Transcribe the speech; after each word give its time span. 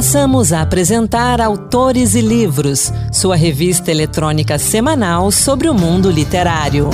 Passamos 0.00 0.50
a 0.50 0.62
apresentar 0.62 1.42
Autores 1.42 2.14
e 2.14 2.22
Livros, 2.22 2.90
sua 3.12 3.36
revista 3.36 3.90
eletrônica 3.90 4.58
semanal 4.58 5.30
sobre 5.30 5.68
o 5.68 5.74
mundo 5.74 6.10
literário. 6.10 6.88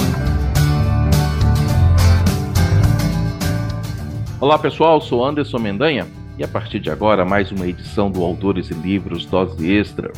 Olá 4.40 4.58
pessoal, 4.58 5.00
sou 5.00 5.24
Anderson 5.24 5.60
Mendanha 5.60 6.08
e 6.36 6.42
a 6.42 6.48
partir 6.48 6.80
de 6.80 6.90
agora 6.90 7.24
mais 7.24 7.52
uma 7.52 7.68
edição 7.68 8.10
do 8.10 8.24
Autores 8.24 8.72
e 8.72 8.74
Livros 8.74 9.24
Dose 9.24 9.64
Extra. 9.72 10.10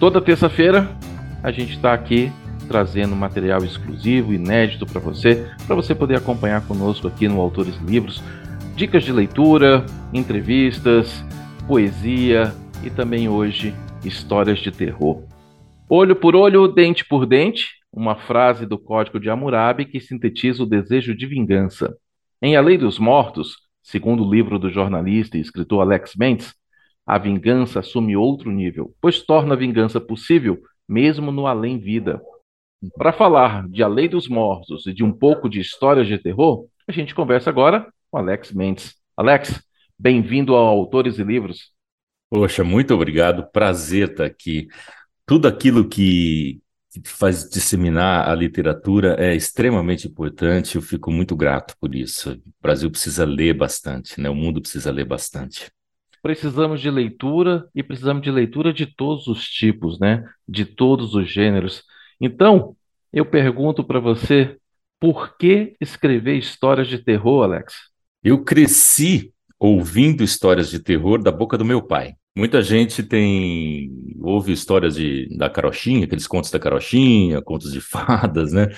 Toda 0.00 0.20
terça-feira 0.20 0.90
a 1.44 1.52
gente 1.52 1.74
está 1.74 1.94
aqui 1.94 2.32
trazendo 2.66 3.14
material 3.14 3.62
exclusivo, 3.62 4.34
inédito 4.34 4.84
para 4.84 5.00
você, 5.00 5.46
para 5.64 5.76
você 5.76 5.94
poder 5.94 6.16
acompanhar 6.16 6.62
conosco 6.62 7.06
aqui 7.06 7.28
no 7.28 7.40
Autores 7.40 7.76
e 7.76 7.88
Livros, 7.88 8.20
dicas 8.74 9.04
de 9.04 9.12
leitura, 9.12 9.86
entrevistas, 10.12 11.22
poesia 11.66 12.54
e 12.84 12.90
também 12.90 13.28
hoje 13.28 13.74
histórias 14.04 14.58
de 14.58 14.70
terror. 14.70 15.24
Olho 15.88 16.14
por 16.14 16.36
olho, 16.36 16.68
dente 16.68 17.06
por 17.06 17.24
dente, 17.24 17.70
uma 17.90 18.16
frase 18.16 18.66
do 18.66 18.78
Código 18.78 19.18
de 19.18 19.30
Hammurabi 19.30 19.86
que 19.86 19.98
sintetiza 19.98 20.62
o 20.62 20.66
desejo 20.66 21.16
de 21.16 21.26
vingança. 21.26 21.96
Em 22.42 22.54
A 22.54 22.60
Lei 22.60 22.76
dos 22.76 22.98
Mortos, 22.98 23.56
segundo 23.82 24.24
o 24.24 24.30
livro 24.30 24.58
do 24.58 24.68
jornalista 24.68 25.38
e 25.38 25.40
escritor 25.40 25.80
Alex 25.80 26.14
Mendes, 26.16 26.54
a 27.06 27.16
vingança 27.16 27.80
assume 27.80 28.16
outro 28.16 28.50
nível, 28.50 28.94
pois 29.00 29.22
torna 29.22 29.54
a 29.54 29.58
vingança 29.58 30.00
possível 30.00 30.60
mesmo 30.86 31.32
no 31.32 31.46
além-vida. 31.46 32.20
Para 32.96 33.12
falar 33.12 33.66
de 33.68 33.82
A 33.82 33.88
Lei 33.88 34.06
dos 34.08 34.28
Mortos 34.28 34.86
e 34.86 34.92
de 34.92 35.02
um 35.02 35.12
pouco 35.12 35.48
de 35.48 35.60
histórias 35.60 36.06
de 36.06 36.18
terror, 36.18 36.66
a 36.86 36.92
gente 36.92 37.14
conversa 37.14 37.48
agora 37.48 37.90
com 38.10 38.18
Alex 38.18 38.52
Mendes. 38.52 38.94
Alex, 39.16 39.62
bem-vindo 39.98 40.54
ao 40.54 40.66
Autores 40.66 41.18
e 41.18 41.24
Livros. 41.24 41.72
Poxa, 42.30 42.64
muito 42.64 42.94
obrigado. 42.94 43.48
Prazer 43.50 44.10
estar 44.10 44.24
aqui. 44.24 44.68
Tudo 45.26 45.46
aquilo 45.46 45.88
que 45.88 46.60
faz 47.04 47.48
disseminar 47.48 48.28
a 48.28 48.34
literatura 48.34 49.16
é 49.18 49.34
extremamente 49.34 50.06
importante. 50.06 50.76
Eu 50.76 50.82
fico 50.82 51.10
muito 51.10 51.36
grato 51.36 51.74
por 51.80 51.94
isso. 51.94 52.32
O 52.32 52.62
Brasil 52.62 52.90
precisa 52.90 53.24
ler 53.24 53.54
bastante, 53.54 54.20
né? 54.20 54.28
O 54.28 54.34
mundo 54.34 54.60
precisa 54.60 54.90
ler 54.90 55.04
bastante. 55.04 55.70
Precisamos 56.22 56.80
de 56.80 56.90
leitura 56.90 57.68
e 57.74 57.82
precisamos 57.82 58.22
de 58.22 58.30
leitura 58.30 58.72
de 58.72 58.86
todos 58.86 59.26
os 59.26 59.46
tipos, 59.46 59.98
né? 60.00 60.24
De 60.48 60.64
todos 60.64 61.14
os 61.14 61.30
gêneros. 61.30 61.82
Então, 62.20 62.76
eu 63.12 63.26
pergunto 63.26 63.84
para 63.84 64.00
você, 64.00 64.56
por 64.98 65.36
que 65.36 65.76
escrever 65.80 66.36
histórias 66.36 66.88
de 66.88 66.98
terror, 66.98 67.44
Alex? 67.44 67.74
Eu 68.22 68.42
cresci 68.42 69.32
ouvindo 69.58 70.22
histórias 70.22 70.70
de 70.70 70.78
terror 70.78 71.22
da 71.22 71.32
boca 71.32 71.56
do 71.56 71.64
meu 71.64 71.82
pai. 71.82 72.14
Muita 72.36 72.62
gente 72.62 73.02
tem 73.02 73.90
ouve 74.20 74.52
histórias 74.52 74.96
de, 74.96 75.28
da 75.36 75.48
carochinha, 75.48 76.04
aqueles 76.04 76.26
contos 76.26 76.50
da 76.50 76.58
carochinha, 76.58 77.40
contos 77.42 77.72
de 77.72 77.80
fadas, 77.80 78.52
né? 78.52 78.68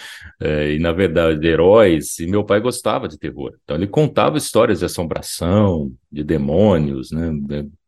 É, 0.41 0.73
e 0.75 0.79
na 0.79 0.93
verdade 0.93 1.39
de 1.39 1.47
heróis. 1.47 2.19
E 2.19 2.27
meu 2.27 2.45
pai 2.45 2.61
gostava 2.61 3.09
de 3.09 3.19
terror, 3.19 3.55
então 3.65 3.77
ele 3.77 3.87
contava 3.87 4.37
histórias 4.37 4.81
de 4.81 4.85
assombração, 4.85 5.93
de 6.11 6.23
demônios, 6.23 7.11
né? 7.11 7.33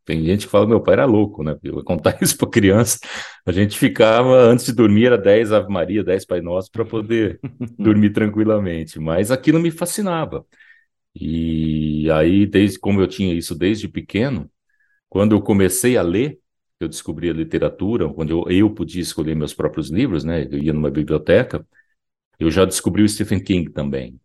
Tem 0.07 0.25
gente 0.25 0.47
que 0.47 0.51
fala 0.51 0.65
que 0.65 0.71
meu 0.71 0.81
pai 0.81 0.95
era 0.95 1.05
louco, 1.05 1.43
né? 1.43 1.55
Eu 1.63 1.85
contar 1.85 2.17
isso 2.23 2.39
para 2.39 2.49
criança, 2.49 2.99
a 3.45 3.53
gente 3.53 3.79
ficava 3.79 4.35
antes 4.41 4.65
de 4.65 4.73
dormir 4.73 5.07
era 5.07 5.19
10 5.19 5.53
Ave 5.53 5.71
Maria, 5.71 6.03
10 6.03 6.25
Pai 6.25 6.41
Nosso 6.41 6.71
para 6.73 6.85
poder 6.85 7.39
dormir 7.79 8.11
tranquilamente, 8.11 8.99
mas 8.99 9.31
aquilo 9.31 9.61
me 9.61 9.71
fascinava. 9.71 10.47
E 11.15 12.11
aí, 12.11 12.47
desde 12.47 12.79
como 12.79 13.01
eu 13.01 13.09
tinha 13.09 13.35
isso 13.35 13.55
desde 13.55 13.89
pequeno, 13.89 14.51
quando 15.09 15.35
eu 15.35 15.43
comecei 15.43 15.97
a 15.97 16.03
ler, 16.03 16.39
eu 16.81 16.89
descobri 16.89 17.29
a 17.29 17.33
literatura, 17.33 18.09
quando 18.13 18.31
eu, 18.31 18.45
eu 18.51 18.71
podia 18.71 19.03
escolher 19.03 19.35
meus 19.35 19.53
próprios 19.53 19.91
livros, 19.91 20.25
né? 20.25 20.45
Eu 20.51 20.59
ia 20.59 20.73
numa 20.73 20.91
biblioteca, 20.91 21.67
eu 22.39 22.51
já 22.51 22.65
descobri 22.65 23.03
o 23.03 23.09
Stephen 23.09 23.43
King 23.43 23.71
também. 23.71 24.21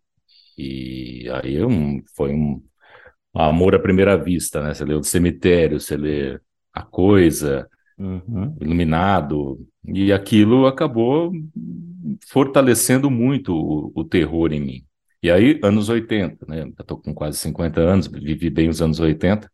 E 0.56 1.28
aí 1.32 1.64
um, 1.64 2.02
foi 2.14 2.32
um 2.32 2.62
amor 3.34 3.74
à 3.74 3.78
primeira 3.78 4.16
vista, 4.16 4.62
né? 4.62 4.74
Você 4.74 4.84
lê 4.84 4.94
O 4.94 5.02
Cemitério, 5.02 5.80
você 5.80 5.96
lê 5.96 6.40
A 6.72 6.82
Coisa, 6.82 7.68
uhum. 7.98 8.56
Iluminado, 8.60 9.66
e 9.84 10.12
aquilo 10.12 10.66
acabou 10.66 11.32
fortalecendo 12.28 13.10
muito 13.10 13.52
o, 13.54 13.92
o, 13.94 14.04
terror 14.04 14.52
em 14.52 14.60
mim. 14.60 14.84
E 15.24 15.30
aí, 15.30 15.58
anos 15.62 15.88
80, 15.88 16.44
né? 16.46 16.70
Eu 16.78 16.84
tô 16.84 16.98
com 16.98 17.14
quase 17.14 17.38
50 17.38 17.80
anos, 17.80 18.06
vivi 18.08 18.50
bem 18.50 18.68
os 18.68 18.82
anos 18.82 19.00
80. 19.00 19.50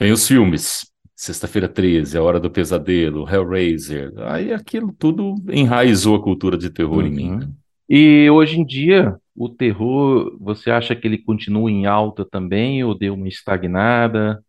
Vem 0.00 0.12
os 0.12 0.28
filmes. 0.28 0.88
Sexta-feira 1.12 1.68
13, 1.68 2.16
A 2.16 2.22
Hora 2.22 2.38
do 2.38 2.48
Pesadelo, 2.48 3.28
Hellraiser. 3.28 4.12
Aí 4.18 4.52
aquilo 4.52 4.94
tudo 4.96 5.34
enraizou 5.50 6.14
a 6.14 6.22
cultura 6.22 6.56
de 6.56 6.70
terror 6.70 6.98
uhum. 6.98 7.06
em 7.06 7.10
mim. 7.10 7.36
Né? 7.36 7.48
E 7.88 8.30
hoje 8.30 8.60
em 8.60 8.64
dia, 8.64 9.16
o 9.34 9.48
terror, 9.48 10.36
você 10.38 10.70
acha 10.70 10.94
que 10.94 11.08
ele 11.08 11.18
continua 11.18 11.68
em 11.68 11.86
alta 11.86 12.24
também 12.24 12.84
ou 12.84 12.96
deu 12.96 13.14
uma 13.14 13.26
estagnada? 13.26 14.40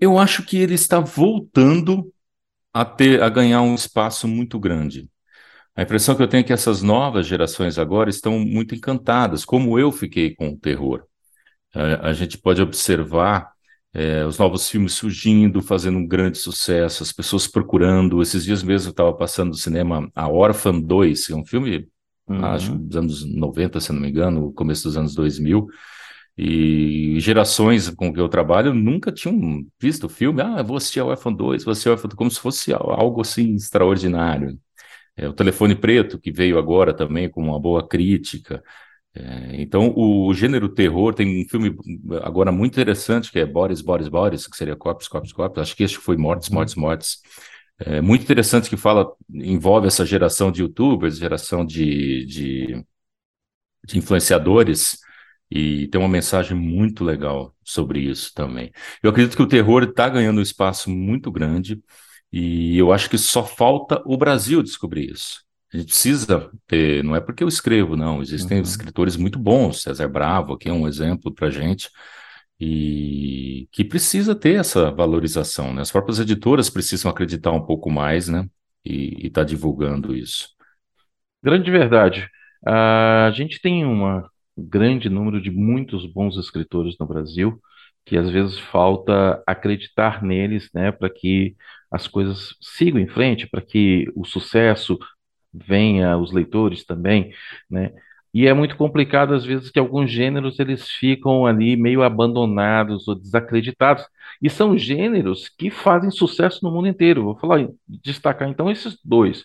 Eu 0.00 0.18
acho 0.18 0.42
que 0.42 0.56
ele 0.56 0.74
está 0.74 0.98
voltando 0.98 2.12
a 2.74 2.84
ter 2.84 3.22
a 3.22 3.28
ganhar 3.28 3.62
um 3.62 3.76
espaço 3.76 4.26
muito 4.26 4.58
grande. 4.58 5.08
A 5.76 5.82
impressão 5.82 6.14
que 6.16 6.22
eu 6.22 6.28
tenho 6.28 6.40
é 6.40 6.44
que 6.44 6.52
essas 6.54 6.82
novas 6.82 7.26
gerações 7.26 7.78
agora 7.78 8.08
estão 8.08 8.38
muito 8.38 8.74
encantadas, 8.74 9.44
como 9.44 9.78
eu 9.78 9.92
fiquei 9.92 10.34
com 10.34 10.48
o 10.48 10.56
terror. 10.56 11.04
A, 11.74 12.08
a 12.08 12.12
gente 12.14 12.38
pode 12.38 12.62
observar 12.62 13.50
é, 13.92 14.24
os 14.24 14.38
novos 14.38 14.70
filmes 14.70 14.94
surgindo, 14.94 15.60
fazendo 15.60 15.98
um 15.98 16.06
grande 16.06 16.38
sucesso, 16.38 17.02
as 17.02 17.12
pessoas 17.12 17.46
procurando. 17.46 18.22
Esses 18.22 18.44
dias 18.44 18.62
mesmo 18.62 18.88
eu 18.88 18.90
estava 18.92 19.12
passando 19.14 19.48
no 19.48 19.54
cinema 19.54 20.10
A 20.14 20.28
Orphan 20.28 20.80
2, 20.80 21.26
que 21.26 21.32
é 21.34 21.36
um 21.36 21.44
filme, 21.44 21.86
uhum. 22.26 22.44
acho, 22.46 22.74
dos 22.74 22.96
anos 22.96 23.24
90, 23.24 23.78
se 23.78 23.92
não 23.92 24.00
me 24.00 24.08
engano, 24.08 24.52
começo 24.54 24.84
dos 24.84 24.96
anos 24.96 25.14
2000. 25.14 25.66
E 26.38 27.18
gerações 27.20 27.90
com 27.90 28.12
que 28.12 28.20
eu 28.20 28.28
trabalho 28.28 28.74
nunca 28.74 29.12
tinham 29.12 29.62
visto 29.80 30.04
o 30.04 30.08
filme. 30.08 30.40
Ah, 30.40 30.62
vou 30.62 30.76
assistir 30.78 31.00
a 31.00 31.04
Orphan 31.04 31.32
2, 31.32 31.64
vou 31.64 31.72
assistir 31.72 31.90
a 31.90 31.92
Orphan 31.92 32.08
2, 32.08 32.14
como 32.16 32.30
se 32.30 32.40
fosse 32.40 32.72
algo 32.72 33.20
assim 33.20 33.54
extraordinário. 33.54 34.58
É, 35.16 35.28
o 35.28 35.32
Telefone 35.32 35.74
Preto, 35.74 36.18
que 36.18 36.30
veio 36.30 36.58
agora 36.58 36.94
também 36.94 37.28
com 37.28 37.42
uma 37.42 37.58
boa 37.58 37.86
crítica. 37.86 38.62
É, 39.14 39.62
então, 39.62 39.88
o, 39.96 40.28
o, 40.28 40.34
gênero 40.34 40.68
terror 40.68 41.14
tem 41.14 41.42
um 41.42 41.48
filme 41.48 41.74
agora 42.22 42.52
muito 42.52 42.74
interessante 42.74 43.32
que 43.32 43.38
é 43.38 43.46
Boris, 43.46 43.80
Boris, 43.80 44.08
Boris, 44.08 44.46
que 44.46 44.56
seria 44.56 44.76
Corpus, 44.76 45.08
Corpus, 45.08 45.32
Corpus. 45.32 45.62
Acho 45.62 45.76
que 45.76 45.84
este 45.84 45.98
foi 45.98 46.16
Mortes, 46.16 46.50
Mortes, 46.50 46.76
uhum. 46.76 46.82
Mortes. 46.82 47.20
É, 47.78 48.00
muito 48.00 48.22
interessante 48.22 48.70
que 48.70 48.76
fala, 48.76 49.10
envolve 49.32 49.86
essa 49.86 50.04
geração 50.04 50.50
de 50.52 50.62
youtubers, 50.62 51.18
geração 51.18 51.64
de, 51.64 52.24
de, 52.26 52.84
de 53.84 53.98
influenciadores, 53.98 54.98
e 55.50 55.86
tem 55.88 56.00
uma 56.00 56.08
mensagem 56.08 56.56
muito 56.56 57.04
legal 57.04 57.54
sobre 57.64 58.00
isso 58.00 58.32
também. 58.34 58.72
Eu 59.02 59.10
acredito 59.10 59.36
que 59.36 59.42
o 59.42 59.48
terror 59.48 59.84
está 59.84 60.08
ganhando 60.08 60.38
um 60.38 60.42
espaço 60.42 60.90
muito 60.90 61.30
grande, 61.30 61.82
e 62.38 62.76
eu 62.76 62.92
acho 62.92 63.08
que 63.08 63.16
só 63.16 63.42
falta 63.42 64.02
o 64.04 64.14
Brasil 64.14 64.62
descobrir 64.62 65.10
isso. 65.10 65.42
A 65.72 65.78
gente 65.78 65.86
precisa 65.86 66.50
ter, 66.66 67.02
não 67.02 67.16
é 67.16 67.20
porque 67.20 67.42
eu 67.42 67.48
escrevo, 67.48 67.96
não. 67.96 68.20
Existem 68.20 68.58
uhum. 68.58 68.62
escritores 68.62 69.16
muito 69.16 69.38
bons, 69.38 69.80
César 69.80 70.06
Bravo, 70.06 70.52
aqui 70.52 70.68
é 70.68 70.72
um 70.72 70.86
exemplo 70.86 71.32
para 71.32 71.48
gente, 71.48 71.88
e 72.60 73.66
que 73.72 73.82
precisa 73.82 74.34
ter 74.34 74.60
essa 74.60 74.90
valorização, 74.90 75.72
né? 75.72 75.80
As 75.80 75.90
próprias 75.90 76.20
editoras 76.20 76.68
precisam 76.68 77.10
acreditar 77.10 77.52
um 77.52 77.64
pouco 77.64 77.90
mais, 77.90 78.28
né? 78.28 78.46
E 78.84 79.28
estar 79.28 79.40
tá 79.40 79.46
divulgando 79.46 80.14
isso. 80.14 80.50
Grande 81.42 81.70
verdade. 81.70 82.28
A 82.66 83.32
gente 83.34 83.62
tem 83.62 83.86
um 83.86 84.22
grande 84.58 85.08
número 85.08 85.40
de 85.40 85.50
muitos 85.50 86.04
bons 86.04 86.36
escritores 86.36 86.96
no 87.00 87.06
Brasil, 87.06 87.58
que 88.04 88.18
às 88.18 88.28
vezes 88.28 88.58
falta 88.58 89.42
acreditar 89.46 90.22
neles, 90.22 90.68
né, 90.74 90.92
para 90.92 91.10
que 91.10 91.56
as 91.96 92.06
coisas 92.06 92.54
sigam 92.60 93.00
em 93.00 93.08
frente, 93.08 93.48
para 93.48 93.60
que 93.62 94.06
o 94.14 94.24
sucesso 94.24 94.98
venha 95.52 96.16
os 96.16 96.32
leitores 96.32 96.84
também, 96.84 97.32
né? 97.70 97.92
E 98.34 98.46
é 98.46 98.52
muito 98.52 98.76
complicado 98.76 99.32
às 99.32 99.46
vezes 99.46 99.70
que 99.70 99.78
alguns 99.78 100.10
gêneros 100.10 100.58
eles 100.58 100.90
ficam 100.90 101.46
ali 101.46 101.74
meio 101.74 102.02
abandonados 102.02 103.08
ou 103.08 103.14
desacreditados. 103.14 104.04
E 104.42 104.50
são 104.50 104.76
gêneros 104.76 105.48
que 105.48 105.70
fazem 105.70 106.10
sucesso 106.10 106.60
no 106.62 106.70
mundo 106.70 106.86
inteiro. 106.86 107.24
Vou 107.24 107.38
falar, 107.38 107.66
destacar 107.88 108.46
então 108.46 108.70
esses 108.70 108.98
dois: 109.02 109.42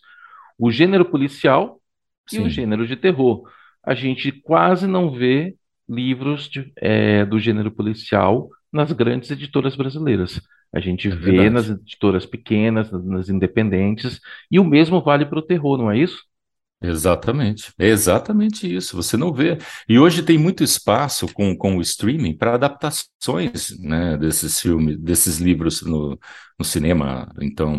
o 0.59 0.69
gênero 0.69 1.05
policial 1.05 1.79
Sim. 2.27 2.43
e 2.43 2.47
o 2.47 2.49
gênero 2.49 2.85
de 2.85 2.97
terror. 2.97 3.49
A 3.81 3.95
gente 3.95 4.29
quase 4.29 4.85
não 4.87 5.09
vê 5.09 5.55
livros 5.87 6.49
de, 6.49 6.71
é, 6.75 7.25
do 7.25 7.39
gênero 7.39 7.71
policial 7.71 8.49
nas 8.73 8.91
grandes 8.91 9.31
editoras 9.31 9.75
brasileiras. 9.75 10.41
A 10.73 10.79
gente 10.79 11.09
é 11.09 11.15
vê 11.15 11.31
verdade. 11.31 11.49
nas 11.49 11.69
editoras 11.69 12.25
pequenas, 12.25 12.91
nas 12.91 13.29
independentes, 13.29 14.19
e 14.49 14.59
o 14.59 14.63
mesmo 14.63 15.01
vale 15.01 15.25
para 15.25 15.39
o 15.39 15.41
terror, 15.41 15.77
não 15.77 15.91
é 15.91 15.97
isso? 15.97 16.23
Exatamente, 16.83 17.71
é 17.77 17.87
exatamente 17.89 18.73
isso. 18.73 18.95
Você 18.95 19.15
não 19.15 19.31
vê. 19.31 19.59
E 19.87 19.99
hoje 19.99 20.23
tem 20.23 20.37
muito 20.37 20.63
espaço 20.63 21.31
com, 21.31 21.55
com 21.55 21.77
o 21.77 21.81
streaming 21.81 22.35
para 22.35 22.55
adaptações 22.55 23.77
né, 23.79 24.17
desses 24.17 24.59
filmes, 24.59 24.97
desses 24.97 25.37
livros 25.37 25.83
no, 25.83 26.17
no 26.57 26.65
cinema, 26.65 27.31
então, 27.39 27.77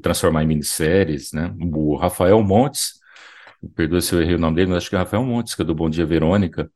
transformar 0.00 0.42
em 0.42 0.46
minisséries. 0.46 1.32
Né? 1.32 1.54
O 1.60 1.96
Rafael 1.96 2.42
Montes, 2.42 2.94
perdoe 3.74 4.00
se 4.00 4.14
eu 4.14 4.22
errei 4.22 4.36
o 4.36 4.38
nome 4.38 4.56
dele, 4.56 4.68
mas 4.68 4.78
acho 4.78 4.88
que 4.88 4.96
é 4.96 4.98
Rafael 4.98 5.22
Montes, 5.22 5.54
que 5.54 5.60
é 5.60 5.64
do 5.64 5.74
Bom 5.74 5.90
Dia 5.90 6.06
Verônica, 6.06 6.70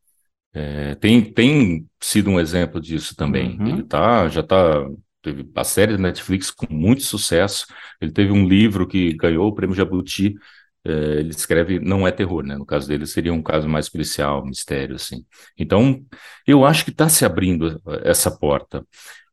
é, 0.52 0.94
tem, 0.96 1.22
tem 1.22 1.88
sido 1.98 2.30
um 2.30 2.38
exemplo 2.38 2.78
disso 2.78 3.16
também. 3.16 3.58
Uhum. 3.58 3.68
Ele 3.68 3.82
tá, 3.82 4.28
já 4.28 4.40
está 4.40 4.86
teve 5.24 5.50
a 5.54 5.64
série 5.64 5.92
da 5.92 5.98
Netflix 5.98 6.50
com 6.50 6.66
muito 6.72 7.02
sucesso. 7.02 7.66
Ele 8.00 8.12
teve 8.12 8.32
um 8.32 8.46
livro 8.46 8.86
que 8.86 9.14
ganhou 9.14 9.48
o 9.48 9.54
prêmio 9.54 9.74
Jabuti 9.74 10.36
é, 10.84 10.90
ele 11.20 11.30
escreve, 11.30 11.80
não 11.80 12.06
é 12.06 12.12
terror, 12.12 12.44
né? 12.44 12.56
No 12.56 12.66
caso 12.66 12.86
dele 12.86 13.06
seria 13.06 13.32
um 13.32 13.42
caso 13.42 13.68
mais 13.68 13.88
policial, 13.88 14.44
mistério, 14.44 14.96
assim. 14.96 15.24
Então, 15.58 16.04
eu 16.46 16.64
acho 16.64 16.84
que 16.84 16.90
está 16.90 17.08
se 17.08 17.24
abrindo 17.24 17.80
essa 18.02 18.30
porta. 18.30 18.86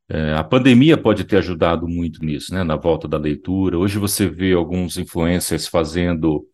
É, 0.10 0.34
a 0.34 0.44
pandemia 0.44 0.98
pode 0.98 1.24
ter 1.26 1.38
ajudado 1.38 1.88
muito 1.88 2.24
nisso, 2.26 2.54
né? 2.54 2.64
Na 2.64 2.76
volta 2.78 3.08
da 3.08 3.18
leitura. 3.18 3.78
Hoje 3.78 4.00
você 4.00 4.28
vê 4.30 4.54
alguns 4.54 4.98
influencers 4.98 5.68
fazendo 5.68 6.46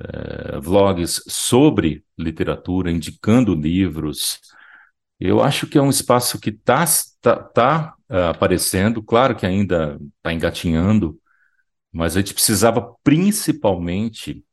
é, 0.00 0.58
vlogs 0.60 1.22
sobre 1.28 2.04
literatura, 2.18 2.90
indicando 2.90 3.54
livros. 3.54 4.40
Eu 5.20 5.42
acho 5.42 5.66
que 5.66 5.78
é 5.78 5.82
um 5.82 5.90
espaço 5.90 6.40
que 6.40 6.50
está 6.50 6.84
tá, 7.20 7.36
tá, 7.36 7.94
uh, 8.14 8.30
aparecendo, 8.30 9.02
claro 9.02 9.34
que 9.34 9.44
ainda 9.44 9.98
está 10.18 10.32
engatinhando, 10.32 11.18
mas 11.92 12.16
a 12.16 12.20
gente 12.20 12.34
precisava 12.34 12.94
principalmente 13.02 14.44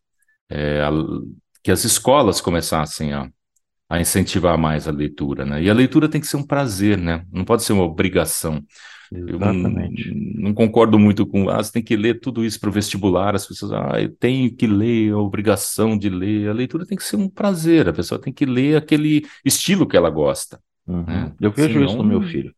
é, 0.49 0.81
a, 0.81 0.91
que 1.63 1.71
as 1.71 1.83
escolas 1.83 2.41
começassem 2.41 3.13
a, 3.13 3.29
a, 3.89 4.01
incentivar 4.01 4.57
mais 4.57 4.87
a 4.87 4.91
leitura, 4.91 5.45
né? 5.45 5.61
E 5.61 5.69
a 5.69 5.73
leitura 5.73 6.09
tem 6.09 6.19
que 6.19 6.27
ser 6.27 6.37
um 6.37 6.45
prazer, 6.45 6.97
né? 6.97 7.25
Não 7.31 7.45
pode 7.45 7.63
ser 7.63 7.73
uma 7.73 7.83
obrigação. 7.83 8.63
Exatamente. 9.13 10.07
Eu 10.07 10.15
não, 10.15 10.43
não 10.43 10.53
concordo 10.53 10.97
muito 10.97 11.25
com, 11.25 11.49
ah, 11.49 11.61
você 11.61 11.71
tem 11.71 11.83
que 11.83 11.95
ler 11.95 12.19
tudo 12.19 12.45
isso 12.45 12.59
para 12.59 12.69
o 12.69 12.73
vestibular, 12.73 13.35
as 13.35 13.45
pessoas, 13.45 13.73
ah, 13.73 14.01
eu 14.01 14.09
tenho 14.15 14.55
que 14.55 14.67
ler, 14.67 15.11
a 15.11 15.17
obrigação 15.17 15.97
de 15.97 16.09
ler. 16.09 16.49
A 16.49 16.53
leitura 16.53 16.85
tem 16.85 16.97
que 16.97 17.03
ser 17.03 17.17
um 17.17 17.29
prazer, 17.29 17.89
a 17.89 17.93
pessoa 17.93 18.19
tem 18.19 18.31
que 18.31 18.45
ler 18.45 18.77
aquele 18.77 19.25
estilo 19.43 19.87
que 19.87 19.97
ela 19.97 20.09
gosta. 20.09 20.59
Uhum. 20.87 21.03
Né? 21.03 21.33
Eu 21.39 21.51
vejo 21.51 21.73
Senão... 21.73 21.85
isso 21.85 21.97
no 21.97 22.03
meu 22.03 22.21
filho. 22.21 22.53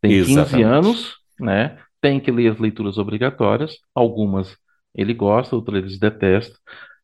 Tem 0.00 0.12
Exatamente. 0.12 0.50
15 0.50 0.62
anos, 0.62 1.16
né? 1.38 1.78
tem 2.00 2.20
que 2.20 2.30
ler 2.30 2.52
as 2.52 2.58
leituras 2.58 2.98
obrigatórias, 2.98 3.76
algumas 3.94 4.56
ele 4.94 5.14
gosta, 5.14 5.54
outras 5.54 5.84
ele 5.84 5.98
detesta. 5.98 6.56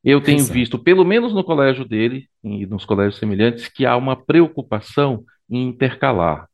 Eu 0.02 0.20
tenho 0.20 0.38
Exato. 0.38 0.52
visto, 0.52 0.78
pelo 0.78 1.04
menos 1.04 1.32
no 1.32 1.44
colégio 1.44 1.84
dele 1.84 2.28
e 2.42 2.66
nos 2.66 2.84
colégios 2.84 3.16
semelhantes, 3.16 3.68
que 3.68 3.86
há 3.86 3.96
uma 3.96 4.16
preocupação 4.16 5.24
em 5.48 5.68
intercalar. 5.68 6.48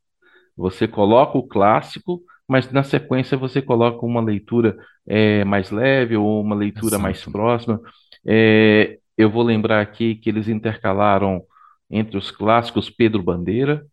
Você 0.55 0.87
coloca 0.87 1.37
o 1.37 1.47
clássico, 1.47 2.21
mas 2.47 2.71
na 2.71 2.83
sequência 2.83 3.37
você 3.37 3.61
coloca 3.61 4.05
uma 4.05 4.21
leitura 4.21 4.77
é, 5.07 5.43
mais 5.43 5.71
leve 5.71 6.15
ou 6.15 6.41
uma 6.41 6.55
leitura 6.55 6.95
Exato. 6.95 7.03
mais 7.03 7.25
próxima. 7.25 7.81
É, 8.25 8.99
eu 9.17 9.29
vou 9.29 9.43
lembrar 9.43 9.81
aqui 9.81 10.15
que 10.15 10.29
eles 10.29 10.47
intercalaram 10.47 11.41
entre 11.89 12.17
os 12.17 12.31
clássicos 12.31 12.89
Pedro 12.89 13.21
Bandeira. 13.21 13.85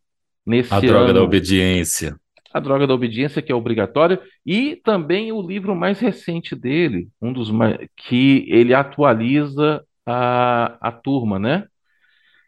Nesse 0.46 0.72
a 0.72 0.80
droga 0.80 1.06
ano, 1.06 1.14
da 1.14 1.22
obediência. 1.22 2.16
A 2.52 2.60
Droga 2.60 2.86
da 2.86 2.94
Obediência, 2.94 3.42
que 3.42 3.52
é 3.52 3.54
obrigatória, 3.54 4.20
e 4.44 4.76
também 4.76 5.32
o 5.32 5.42
livro 5.42 5.74
mais 5.76 6.00
recente 6.00 6.54
dele, 6.56 7.08
um 7.20 7.32
dos 7.32 7.50
mais, 7.50 7.78
que 7.96 8.46
ele 8.48 8.74
atualiza 8.74 9.84
a, 10.06 10.88
a 10.88 10.92
turma, 10.92 11.38
né? 11.38 11.64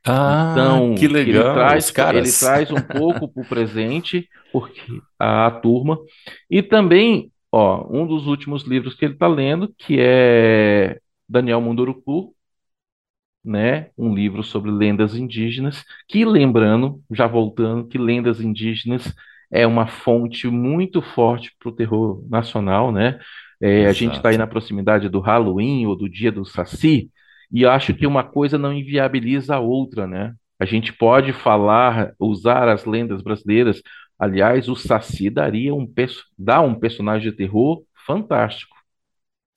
Ah, 0.04 0.50
então, 0.50 0.94
que 0.94 1.06
legal. 1.06 1.32
Ele 1.32 1.44
traz, 1.44 1.92
ele 2.10 2.32
traz 2.32 2.70
um 2.70 2.82
pouco 2.82 3.28
para 3.28 3.42
o 3.42 3.44
presente, 3.48 4.28
porque 4.52 5.02
a, 5.18 5.46
a 5.46 5.50
turma, 5.50 5.98
e 6.50 6.62
também, 6.62 7.30
ó, 7.52 7.86
um 7.90 8.06
dos 8.06 8.26
últimos 8.26 8.64
livros 8.64 8.94
que 8.94 9.04
ele 9.04 9.14
está 9.14 9.28
lendo, 9.28 9.72
que 9.78 9.96
é 10.00 10.98
Daniel 11.28 11.60
Munduruku, 11.60 12.34
né, 13.44 13.90
um 13.96 14.14
livro 14.14 14.42
sobre 14.42 14.70
lendas 14.70 15.14
indígenas, 15.14 15.84
que 16.08 16.24
lembrando, 16.24 17.02
já 17.10 17.26
voltando, 17.26 17.86
que 17.88 17.96
lendas 17.98 18.40
indígenas 18.40 19.14
é 19.50 19.66
uma 19.66 19.86
fonte 19.86 20.46
muito 20.48 21.02
forte 21.02 21.52
para 21.58 21.68
o 21.68 21.74
terror 21.74 22.24
nacional, 22.28 22.92
né? 22.92 23.18
É, 23.60 23.86
a 23.86 23.92
gente 23.92 24.16
está 24.16 24.30
aí 24.30 24.38
na 24.38 24.46
proximidade 24.46 25.08
do 25.08 25.20
Halloween 25.20 25.86
ou 25.86 25.96
do 25.96 26.08
dia 26.08 26.32
do 26.32 26.44
Saci, 26.44 27.10
e 27.52 27.62
eu 27.62 27.70
acho 27.70 27.92
que 27.92 28.06
uma 28.06 28.22
coisa 28.22 28.56
não 28.56 28.72
inviabiliza 28.72 29.56
a 29.56 29.60
outra, 29.60 30.06
né? 30.06 30.34
A 30.58 30.64
gente 30.64 30.92
pode 30.92 31.32
falar, 31.32 32.12
usar 32.18 32.68
as 32.68 32.84
lendas 32.84 33.22
brasileiras. 33.22 33.82
Aliás, 34.18 34.68
o 34.68 34.76
Saci 34.76 35.30
daria 35.30 35.74
um, 35.74 35.90
dá 36.38 36.60
um 36.60 36.74
personagem 36.74 37.30
de 37.30 37.36
terror 37.36 37.82
fantástico. 38.06 38.76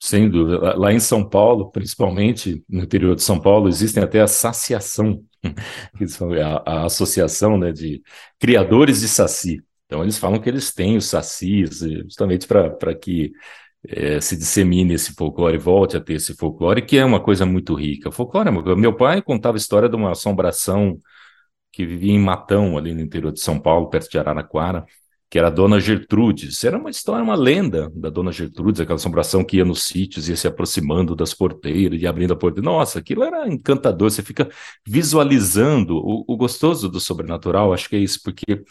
Sem 0.00 0.28
dúvida. 0.28 0.76
Lá 0.76 0.92
em 0.92 1.00
São 1.00 1.26
Paulo, 1.26 1.70
principalmente 1.70 2.62
no 2.68 2.82
interior 2.82 3.14
de 3.14 3.22
São 3.22 3.40
Paulo, 3.40 3.68
existem 3.68 4.02
até 4.02 4.20
a 4.20 4.26
saciação, 4.26 5.22
que 5.96 6.06
são 6.06 6.32
a, 6.32 6.62
a 6.64 6.84
associação 6.84 7.56
né, 7.56 7.72
de 7.72 8.02
criadores 8.38 9.00
de 9.00 9.08
saci. 9.08 9.62
Então, 9.86 10.02
eles 10.02 10.18
falam 10.18 10.40
que 10.40 10.48
eles 10.48 10.72
têm 10.72 10.96
os 10.96 11.06
sacis, 11.06 11.82
eh, 11.82 12.02
justamente 12.04 12.46
para 12.46 12.94
que 12.94 13.32
é, 13.86 14.20
se 14.20 14.36
dissemine 14.36 14.94
esse 14.94 15.12
folclore, 15.14 15.58
volte 15.58 15.96
a 15.96 16.00
ter 16.00 16.14
esse 16.14 16.34
folclore, 16.34 16.82
que 16.82 16.96
é 16.96 17.04
uma 17.04 17.20
coisa 17.20 17.44
muito 17.44 17.74
rica. 17.74 18.10
Folclore, 18.10 18.48
é 18.48 18.74
meu 18.76 18.96
pai 18.96 19.20
contava 19.22 19.56
a 19.56 19.58
história 19.58 19.88
de 19.88 19.96
uma 19.96 20.12
assombração 20.12 20.98
que 21.72 21.84
vivia 21.84 22.12
em 22.12 22.18
Matão, 22.18 22.78
ali 22.78 22.94
no 22.94 23.00
interior 23.00 23.32
de 23.32 23.40
São 23.40 23.58
Paulo, 23.60 23.90
perto 23.90 24.10
de 24.10 24.18
Araraquara, 24.18 24.86
que 25.28 25.38
era 25.38 25.48
a 25.48 25.50
Dona 25.50 25.80
Gertrudes. 25.80 26.62
Era 26.62 26.78
uma 26.78 26.90
história, 26.90 27.22
uma 27.22 27.34
lenda 27.34 27.90
da 27.94 28.08
Dona 28.08 28.30
Gertrudes, 28.30 28.80
aquela 28.80 28.96
assombração 28.96 29.44
que 29.44 29.56
ia 29.56 29.64
nos 29.64 29.82
sítios, 29.82 30.28
ia 30.28 30.36
se 30.36 30.46
aproximando 30.46 31.16
das 31.16 31.34
porteiras 31.34 32.00
e 32.00 32.06
abrindo 32.06 32.32
a 32.32 32.36
porta. 32.36 32.62
Nossa, 32.62 33.00
aquilo 33.00 33.24
era 33.24 33.48
encantador, 33.48 34.10
você 34.10 34.22
fica 34.22 34.48
visualizando. 34.86 35.96
O, 35.96 36.24
o 36.28 36.36
gostoso 36.36 36.88
do 36.88 37.00
sobrenatural, 37.00 37.72
acho 37.74 37.88
que 37.88 37.96
é 37.96 37.98
isso, 37.98 38.20
porque 38.22 38.62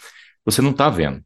você 0.45 0.61
não 0.61 0.71
está 0.71 0.89
vendo. 0.89 1.23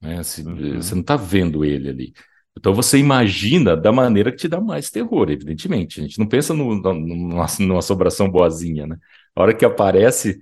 Né? 0.00 0.16
uhum. 0.16 0.82
Você 0.82 0.94
não 0.94 1.02
está 1.02 1.16
vendo 1.16 1.64
ele 1.64 1.88
ali. 1.88 2.12
Então 2.58 2.74
você 2.74 2.98
imagina 2.98 3.76
da 3.76 3.92
maneira 3.92 4.30
que 4.30 4.38
te 4.38 4.48
dá 4.48 4.60
mais 4.60 4.90
terror, 4.90 5.30
evidentemente. 5.30 6.00
A 6.00 6.02
gente 6.04 6.18
não 6.18 6.26
pensa 6.26 6.54
no, 6.54 6.74
numa, 6.74 7.46
numa 7.60 7.78
assombração 7.78 8.30
boazinha, 8.30 8.86
né? 8.86 8.96
A 9.34 9.42
hora 9.42 9.54
que 9.54 9.64
aparece, 9.64 10.40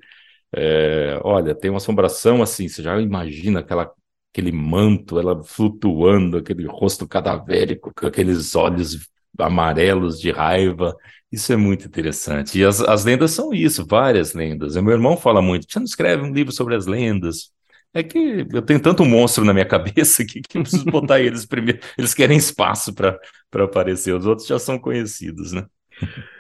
é, 0.55 1.19
olha, 1.25 1.55
tem 1.55 1.71
uma 1.71 1.79
assombração 1.79 2.43
assim, 2.43 2.69
você 2.69 2.83
já 2.83 3.01
imagina 3.01 3.61
aquela, 3.61 3.93
aquele 4.33 4.53
manto, 4.53 5.19
ela 5.19 5.43
flutuando, 5.45 6.39
aquele 6.39 6.67
rosto 6.67 7.09
cadavérico, 7.09 7.93
com 7.95 8.07
aqueles 8.07 8.55
olhos 8.55 9.09
amarelos 9.39 10.21
de 10.21 10.31
raiva. 10.31 10.97
Isso 11.33 11.53
é 11.53 11.57
muito 11.57 11.87
interessante. 11.87 12.59
E 12.59 12.65
as, 12.65 12.81
as 12.81 13.05
lendas 13.05 13.33
são 13.33 13.53
isso, 13.53 13.85
várias 13.87 14.35
lendas. 14.35 14.77
meu 14.77 14.93
irmão 14.93 15.17
fala 15.17 15.43
muito, 15.43 15.67
você 15.69 15.79
não 15.81 15.87
escreve 15.87 16.23
um 16.23 16.33
livro 16.33 16.53
sobre 16.53 16.77
as 16.77 16.87
lendas? 16.87 17.54
É 17.95 18.03
que 18.03 18.45
eu 18.53 18.61
tenho 18.61 18.81
tanto 18.81 19.05
monstro 19.05 19.45
na 19.45 19.53
minha 19.53 19.65
cabeça 19.65 20.25
que, 20.25 20.43
que 20.43 20.59
eu 20.59 20.63
preciso 20.63 20.85
botar 20.87 21.21
eles 21.21 21.47
primeiro. 21.47 21.79
Eles 21.97 22.13
querem 22.13 22.37
espaço 22.37 22.93
para 22.93 23.19
aparecer, 23.65 24.13
os 24.13 24.27
outros 24.27 24.49
já 24.49 24.59
são 24.59 24.79
conhecidos, 24.79 25.53
né? 25.53 25.65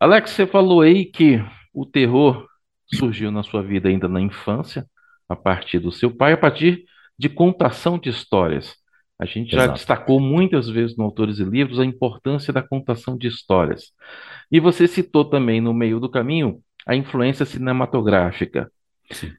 Alex, 0.00 0.30
você 0.30 0.46
falou 0.46 0.80
aí 0.80 1.04
que 1.04 1.38
o 1.72 1.84
terror 1.84 2.46
surgiu 2.94 3.30
na 3.30 3.42
sua 3.42 3.62
vida 3.62 3.88
ainda 3.88 4.08
na 4.08 4.20
infância, 4.20 4.86
a 5.28 5.36
partir 5.36 5.78
do 5.78 5.92
seu 5.92 6.10
pai, 6.10 6.32
a 6.32 6.36
partir 6.36 6.84
de 7.18 7.28
contação 7.28 7.98
de 7.98 8.08
histórias. 8.08 8.74
A 9.18 9.24
gente 9.24 9.52
já 9.52 9.64
Exato. 9.64 9.74
destacou 9.74 10.20
muitas 10.20 10.68
vezes 10.68 10.96
no 10.96 11.04
Autores 11.04 11.38
e 11.38 11.44
Livros 11.44 11.80
a 11.80 11.84
importância 11.84 12.52
da 12.52 12.62
contação 12.62 13.16
de 13.16 13.26
histórias. 13.26 13.92
E 14.50 14.60
você 14.60 14.86
citou 14.86 15.24
também 15.24 15.60
no 15.60 15.72
meio 15.72 15.98
do 15.98 16.10
caminho 16.10 16.60
a 16.86 16.94
influência 16.94 17.46
cinematográfica. 17.46 18.70
Sim. 19.10 19.32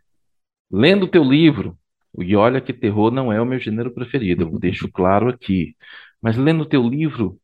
Lendo 0.71 1.03
o 1.05 1.07
teu 1.07 1.23
livro, 1.23 1.77
e 2.19 2.35
olha 2.35 2.61
que 2.61 2.73
terror 2.73 3.11
não 3.11 3.31
é 3.31 3.41
o 3.41 3.45
meu 3.45 3.59
gênero 3.59 3.93
preferido, 3.93 4.43
eu 4.43 4.59
deixo 4.59 4.89
claro 4.91 5.29
aqui, 5.29 5.75
mas 6.21 6.37
lendo 6.37 6.61
o 6.61 6.65
teu 6.65 6.83
livro, 6.87 7.39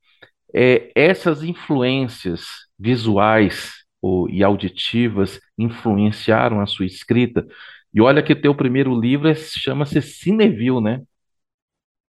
é, 0.54 0.92
essas 0.96 1.44
influências 1.44 2.46
visuais 2.80 3.74
ou, 4.02 4.30
e 4.30 4.44
auditivas 4.44 5.40
influenciaram 5.58 6.62
a 6.62 6.66
sua 6.66 6.86
escrita. 6.86 7.46
E 7.94 8.02
olha 8.02 8.24
que 8.24 8.36
teu 8.36 8.56
primeiro 8.56 9.00
livro 9.00 9.28
é, 9.30 9.36
chama-se 9.36 10.02
Cineville, 10.02 10.82
né? 10.82 11.02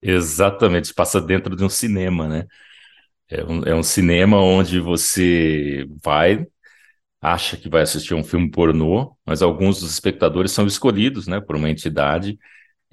Exatamente, 0.01 0.93
passa 0.95 1.21
dentro 1.21 1.55
de 1.55 1.65
um 1.65 1.69
cinema, 1.69 2.29
né? 2.29 2.47
É 3.29 3.45
um, 3.45 3.65
é 3.65 3.75
um 3.75 3.83
cinema 3.83 4.39
onde 4.41 4.81
você 4.81 5.87
vai 6.03 6.47
acha 7.23 7.57
que 7.57 7.69
vai 7.69 7.83
assistir 7.83 8.15
um 8.15 8.25
filme 8.25 8.51
pornô, 8.51 9.17
mas 9.25 9.43
alguns 9.43 9.81
dos 9.81 9.93
espectadores 9.93 10.53
são 10.53 10.67
escolhidos 10.67 11.29
né, 11.29 11.41
por 11.41 11.57
uma 11.57 11.71
entidade 11.71 12.39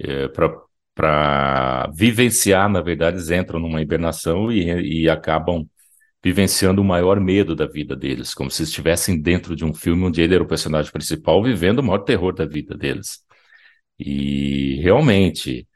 é, 0.00 0.28
para 0.28 1.90
vivenciar, 1.94 2.68
na 2.68 2.80
verdade, 2.82 3.16
eles 3.16 3.30
entram 3.30 3.60
numa 3.60 3.82
hibernação 3.82 4.52
e, 4.52 5.02
e 5.04 5.10
acabam 5.10 5.68
vivenciando 6.22 6.82
o 6.82 6.84
maior 6.84 7.18
medo 7.20 7.56
da 7.56 7.66
vida 7.66 7.96
deles, 7.96 8.34
como 8.34 8.50
se 8.50 8.62
estivessem 8.64 9.20
dentro 9.20 9.56
de 9.56 9.64
um 9.64 9.72
filme 9.74 10.04
onde 10.04 10.22
ele 10.22 10.34
era 10.34 10.44
o 10.44 10.48
personagem 10.48 10.92
principal, 10.92 11.42
vivendo 11.42 11.80
o 11.80 11.82
maior 11.82 12.00
terror 12.00 12.34
da 12.34 12.46
vida 12.46 12.76
deles. 12.76 13.20
E 13.98 14.80
realmente, 14.82 15.68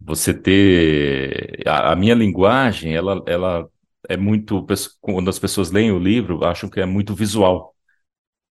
você 0.00 0.34
ter 0.34 1.62
a, 1.66 1.92
a 1.92 1.96
minha 1.96 2.14
linguagem, 2.14 2.94
ela, 2.94 3.22
ela 3.26 3.68
é 4.08 4.16
muito 4.16 4.66
quando 5.00 5.30
as 5.30 5.38
pessoas 5.38 5.70
leem 5.70 5.92
o 5.92 5.98
livro, 5.98 6.44
acham 6.44 6.68
que 6.70 6.80
é 6.80 6.86
muito 6.86 7.14
visual. 7.14 7.74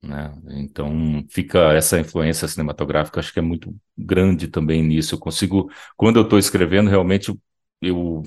Né? 0.01 0.34
Então 0.51 1.25
fica 1.29 1.74
essa 1.74 2.00
influência 2.00 2.48
cinematográfica, 2.48 3.20
acho 3.20 3.34
que 3.34 3.39
é 3.39 3.41
muito 3.41 3.75
grande 3.98 4.48
também 4.48 4.82
nisso. 4.82 5.15
Eu 5.15 5.20
consigo, 5.20 5.70
quando 5.98 6.18
eu 6.18 6.24
estou 6.24 6.39
escrevendo, 6.39 6.89
realmente 6.89 7.34
eu, 7.82 8.24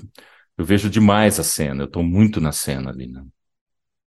eu 0.57 0.65
vejo 0.65 0.89
demais 0.89 1.39
a 1.39 1.43
cena, 1.43 1.83
eu 1.83 1.87
estou 1.87 2.03
muito 2.03 2.39
na 2.39 2.51
cena 2.51 2.91
ali. 2.91 3.07
Né? 3.07 3.25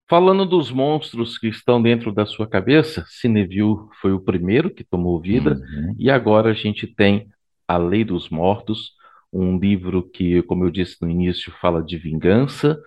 Falando 0.09 0.47
dos 0.47 0.71
monstros 0.71 1.37
que 1.37 1.49
estão 1.49 1.83
dentro 1.83 2.13
da 2.13 2.25
sua 2.25 2.49
cabeça, 2.49 3.05
Cineville 3.09 3.77
foi 4.01 4.13
o 4.13 4.21
primeiro 4.21 4.73
que 4.73 4.85
tomou 4.85 5.21
vida, 5.21 5.55
uhum. 5.55 5.97
e 5.99 6.09
agora 6.09 6.51
a 6.51 6.55
gente 6.55 6.87
tem 6.87 7.29
A 7.67 7.77
Lei 7.77 8.05
dos 8.05 8.29
Mortos, 8.29 8.93
um 9.33 9.59
livro 9.59 10.09
que, 10.09 10.43
como 10.45 10.65
eu 10.65 10.71
disse 10.71 10.97
no 11.03 11.11
início, 11.11 11.53
fala 11.61 11.83
de 11.83 11.99
vingança, 11.99 12.81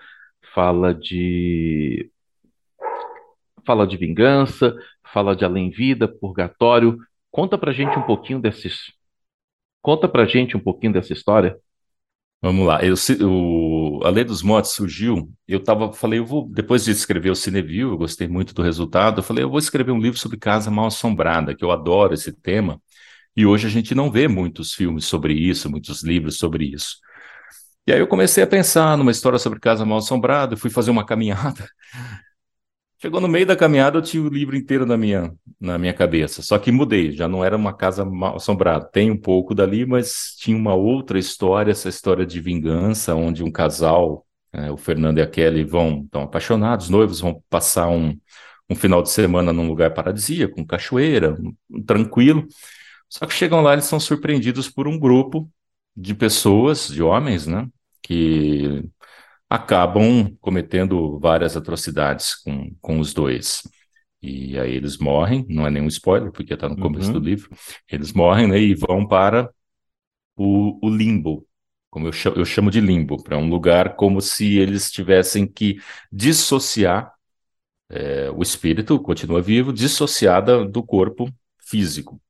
fala 0.53 0.93
de 0.93 2.09
fala 3.65 3.85
de 3.85 3.97
vingança, 3.97 4.75
fala 5.13 5.35
de 5.35 5.45
além-vida, 5.45 6.07
purgatório. 6.07 6.97
Conta 7.31 7.57
pra 7.57 7.71
gente 7.71 7.97
um 7.97 8.03
pouquinho 8.03 8.39
desses. 8.39 8.93
Conta 9.81 10.07
pra 10.07 10.25
gente 10.25 10.57
um 10.57 10.59
pouquinho 10.59 10.93
dessa 10.93 11.13
história. 11.13 11.57
Vamos 12.41 12.65
lá. 12.65 12.81
Eu, 12.83 12.95
o, 13.27 14.01
a 14.03 14.09
Lei 14.09 14.23
dos 14.23 14.41
Mortos 14.41 14.71
surgiu. 14.71 15.29
Eu 15.47 15.61
tava, 15.61 15.91
falei, 15.91 16.19
eu 16.19 16.25
vou, 16.25 16.47
depois 16.49 16.85
de 16.85 16.91
escrever 16.91 17.29
o 17.29 17.35
Cineville, 17.35 17.81
eu 17.81 17.97
gostei 17.97 18.27
muito 18.27 18.53
do 18.53 18.61
resultado. 18.61 19.19
Eu 19.19 19.23
falei, 19.23 19.43
eu 19.43 19.49
vou 19.49 19.59
escrever 19.59 19.91
um 19.91 19.99
livro 19.99 20.17
sobre 20.17 20.37
casa 20.37 20.71
mal 20.71 20.87
assombrada, 20.87 21.53
que 21.55 21.63
eu 21.63 21.71
adoro 21.71 22.13
esse 22.13 22.31
tema. 22.31 22.81
E 23.35 23.45
hoje 23.45 23.67
a 23.67 23.69
gente 23.69 23.93
não 23.93 24.09
vê 24.11 24.27
muitos 24.27 24.73
filmes 24.73 25.05
sobre 25.05 25.33
isso, 25.33 25.69
muitos 25.69 26.01
livros 26.03 26.37
sobre 26.37 26.65
isso. 26.65 26.97
E 27.85 27.91
aí 27.91 27.99
eu 27.99 28.07
comecei 28.07 28.43
a 28.43 28.47
pensar 28.47 28.97
numa 28.97 29.11
história 29.11 29.39
sobre 29.39 29.59
casa 29.59 29.85
mal 29.85 29.97
assombrada, 29.97 30.55
fui 30.55 30.69
fazer 30.69 30.91
uma 30.91 31.05
caminhada 31.05 31.67
Chegou 33.01 33.21
no 33.21 33.29
meio 33.29 33.45
da 33.45 33.55
caminhada, 33.55 33.97
eu 33.97 34.01
tinha 34.01 34.21
o 34.21 34.27
livro 34.27 34.57
inteiro 34.57 34.85
na 34.85 34.97
minha, 34.97 35.33
na 35.59 35.77
minha 35.77 35.93
cabeça. 35.93 36.41
Só 36.41 36.59
que 36.59 36.69
mudei, 36.69 37.11
já 37.13 37.29
não 37.29 37.45
era 37.45 37.55
uma 37.55 37.73
casa 37.73 38.03
mal 38.03 38.35
assombrada. 38.35 38.85
Tem 38.91 39.09
um 39.09 39.17
pouco 39.17 39.55
dali, 39.55 39.85
mas 39.85 40.35
tinha 40.37 40.57
uma 40.57 40.73
outra 40.75 41.17
história, 41.17 41.71
essa 41.71 41.87
história 41.87 42.25
de 42.25 42.41
vingança, 42.41 43.15
onde 43.15 43.41
um 43.41 43.49
casal, 43.49 44.25
é, 44.51 44.69
o 44.69 44.75
Fernando 44.75 45.19
e 45.19 45.21
a 45.21 45.27
Kelly, 45.27 45.63
vão, 45.63 46.01
estão 46.03 46.23
apaixonados, 46.23 46.89
noivos, 46.89 47.21
vão 47.21 47.41
passar 47.49 47.87
um, 47.87 48.19
um 48.69 48.75
final 48.75 49.01
de 49.01 49.09
semana 49.09 49.53
num 49.53 49.67
lugar 49.67 49.93
paradisíaco, 49.93 50.55
com 50.55 50.65
cachoeira, 50.65 51.37
um, 51.69 51.81
tranquilo. 51.83 52.45
Só 53.07 53.25
que 53.25 53.33
chegam 53.33 53.61
lá, 53.61 53.73
eles 53.73 53.85
são 53.85 53.99
surpreendidos 53.99 54.69
por 54.69 54.89
um 54.89 54.99
grupo 54.99 55.49
de 55.95 56.13
pessoas, 56.13 56.89
de 56.89 57.01
homens, 57.01 57.47
né? 57.47 57.65
Que 58.01 58.83
acabam 59.49 60.35
cometendo 60.39 61.17
várias 61.19 61.57
atrocidades 61.57 62.35
com, 62.35 62.71
com 62.79 62.99
os 62.99 63.13
dois. 63.13 63.63
E 64.21 64.59
aí 64.59 64.75
eles 64.75 64.97
morrem, 64.97 65.45
não 65.49 65.65
é 65.65 65.71
nenhum 65.71 65.87
spoiler, 65.87 66.31
porque 66.31 66.53
está 66.53 66.67
no 66.69 66.77
começo 66.77 67.07
uhum. 67.07 67.13
do 67.13 67.19
livro. 67.19 67.49
Eles 67.89 68.13
morrem 68.13 68.47
né, 68.47 68.59
e 68.59 68.75
vão 68.75 69.07
para 69.07 69.49
o, 70.35 70.77
o 70.85 70.89
limbo, 70.89 71.47
como 71.89 72.07
eu 72.07 72.11
chamo, 72.11 72.37
eu 72.37 72.45
chamo 72.45 72.69
de 72.69 72.79
limbo, 72.79 73.21
para 73.23 73.37
um 73.37 73.49
lugar 73.49 73.95
como 73.95 74.21
se 74.21 74.57
eles 74.57 74.91
tivessem 74.91 75.47
que 75.47 75.79
dissociar 76.11 77.13
é, 77.89 78.29
o 78.31 78.41
espírito, 78.41 78.99
continua 78.99 79.41
vivo, 79.41 79.73
dissociada 79.73 80.63
do 80.65 80.83
corpo 80.83 81.29
físico. 81.59 82.21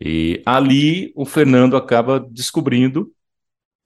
E 0.00 0.42
ali 0.46 1.12
o 1.14 1.24
Fernando 1.24 1.76
acaba 1.76 2.20
descobrindo 2.20 3.12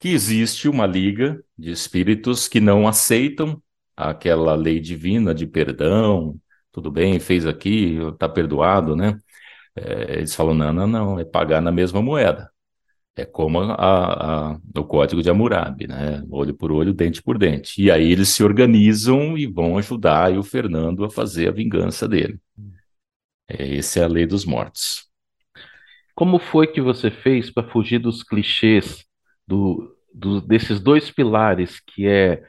que 0.00 0.08
existe 0.08 0.68
uma 0.68 0.86
liga 0.86 1.44
de 1.58 1.70
espíritos 1.70 2.48
que 2.48 2.58
não 2.60 2.88
aceitam 2.88 3.62
aquela 3.94 4.54
lei 4.54 4.80
divina 4.80 5.34
de 5.34 5.46
perdão, 5.46 6.40
tudo 6.72 6.90
bem, 6.90 7.20
fez 7.20 7.46
aqui, 7.46 7.98
está 8.12 8.28
perdoado, 8.28 8.96
né? 8.96 9.18
É, 9.76 10.18
eles 10.18 10.34
falam, 10.34 10.54
não, 10.54 10.72
não, 10.72 10.86
não, 10.86 11.20
é 11.20 11.24
pagar 11.24 11.60
na 11.60 11.70
mesma 11.70 12.02
moeda. 12.02 12.50
É 13.16 13.24
como 13.26 13.60
a, 13.60 14.52
a, 14.54 14.58
o 14.76 14.84
código 14.84 15.22
de 15.22 15.30
Hammurabi, 15.30 15.86
né? 15.86 16.24
Olho 16.30 16.54
por 16.54 16.72
olho, 16.72 16.94
dente 16.94 17.22
por 17.22 17.36
dente. 17.38 17.82
E 17.82 17.90
aí 17.90 18.10
eles 18.10 18.30
se 18.30 18.42
organizam 18.42 19.36
e 19.36 19.46
vão 19.46 19.76
ajudar 19.78 20.32
o 20.38 20.42
Fernando 20.42 21.04
a 21.04 21.10
fazer 21.10 21.48
a 21.48 21.52
vingança 21.52 22.08
dele. 22.08 22.40
É, 23.48 23.76
essa 23.76 24.00
é 24.00 24.04
a 24.04 24.08
lei 24.08 24.26
dos 24.26 24.44
mortos. 24.46 25.08
Como 26.14 26.38
foi 26.38 26.66
que 26.66 26.80
você 26.80 27.10
fez 27.10 27.50
para 27.50 27.68
fugir 27.68 27.98
dos 27.98 28.22
clichês 28.22 29.04
do, 29.50 29.96
do, 30.14 30.40
desses 30.40 30.80
dois 30.80 31.10
pilares, 31.10 31.80
que 31.80 32.06
é, 32.06 32.40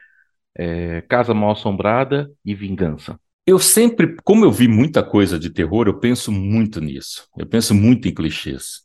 é 0.55 1.01
Casa 1.01 1.33
Mal 1.33 1.51
Assombrada 1.51 2.31
e 2.45 2.53
Vingança? 2.53 3.19
Eu 3.45 3.57
sempre, 3.57 4.15
como 4.23 4.45
eu 4.45 4.51
vi 4.51 4.67
muita 4.67 5.01
coisa 5.01 5.39
de 5.39 5.49
terror, 5.49 5.87
eu 5.87 5.99
penso 5.99 6.31
muito 6.31 6.79
nisso. 6.79 7.27
Eu 7.35 7.47
penso 7.47 7.73
muito 7.73 8.07
em 8.07 8.13
clichês, 8.13 8.81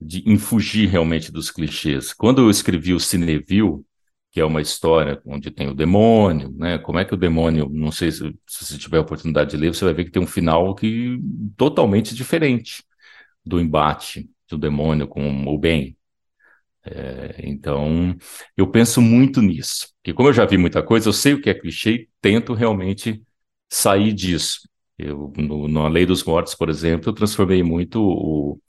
de, 0.00 0.22
em 0.24 0.38
fugir 0.38 0.88
realmente 0.88 1.32
dos 1.32 1.50
clichês. 1.50 2.12
Quando 2.14 2.40
eu 2.40 2.48
escrevi 2.48 2.94
o 2.94 3.00
Cineville, 3.00 3.84
que 4.30 4.40
é 4.40 4.44
uma 4.44 4.62
história 4.62 5.20
onde 5.26 5.50
tem 5.50 5.68
o 5.68 5.74
demônio, 5.74 6.54
né? 6.56 6.78
Como 6.78 7.00
é 7.00 7.04
que 7.04 7.14
o 7.14 7.16
demônio, 7.16 7.68
não 7.68 7.90
sei 7.90 8.12
se, 8.12 8.32
se 8.46 8.64
você 8.64 8.78
tiver 8.78 8.98
a 8.98 9.00
oportunidade 9.00 9.50
de 9.50 9.56
ler, 9.56 9.74
você 9.74 9.84
vai 9.84 9.94
ver 9.94 10.04
que 10.04 10.10
tem 10.12 10.22
um 10.22 10.26
final 10.26 10.74
que 10.74 11.18
totalmente 11.56 12.14
diferente 12.14 12.84
do 13.44 13.60
embate 13.60 14.28
do 14.48 14.56
demônio 14.56 15.08
com 15.08 15.44
o 15.46 15.58
bem. 15.58 15.96
É, 16.86 17.34
então, 17.42 18.16
eu 18.56 18.70
penso 18.70 19.00
muito 19.02 19.42
nisso. 19.42 19.88
Porque 19.96 20.14
como 20.14 20.28
eu 20.28 20.32
já 20.32 20.44
vi 20.44 20.56
muita 20.56 20.82
coisa, 20.82 21.08
eu 21.08 21.12
sei 21.12 21.34
o 21.34 21.40
que 21.40 21.50
é 21.50 21.54
clichê 21.54 21.90
e 21.92 22.08
tento 22.20 22.54
realmente 22.54 23.22
sair 23.70 24.12
disso. 24.12 24.60
Eu, 24.98 25.32
no, 25.36 25.68
na 25.68 25.88
Lei 25.88 26.06
dos 26.06 26.24
Mortos, 26.24 26.54
por 26.54 26.70
exemplo, 26.70 27.10
eu 27.10 27.14
transformei 27.14 27.62
muito 27.62 28.00
o, 28.02 28.60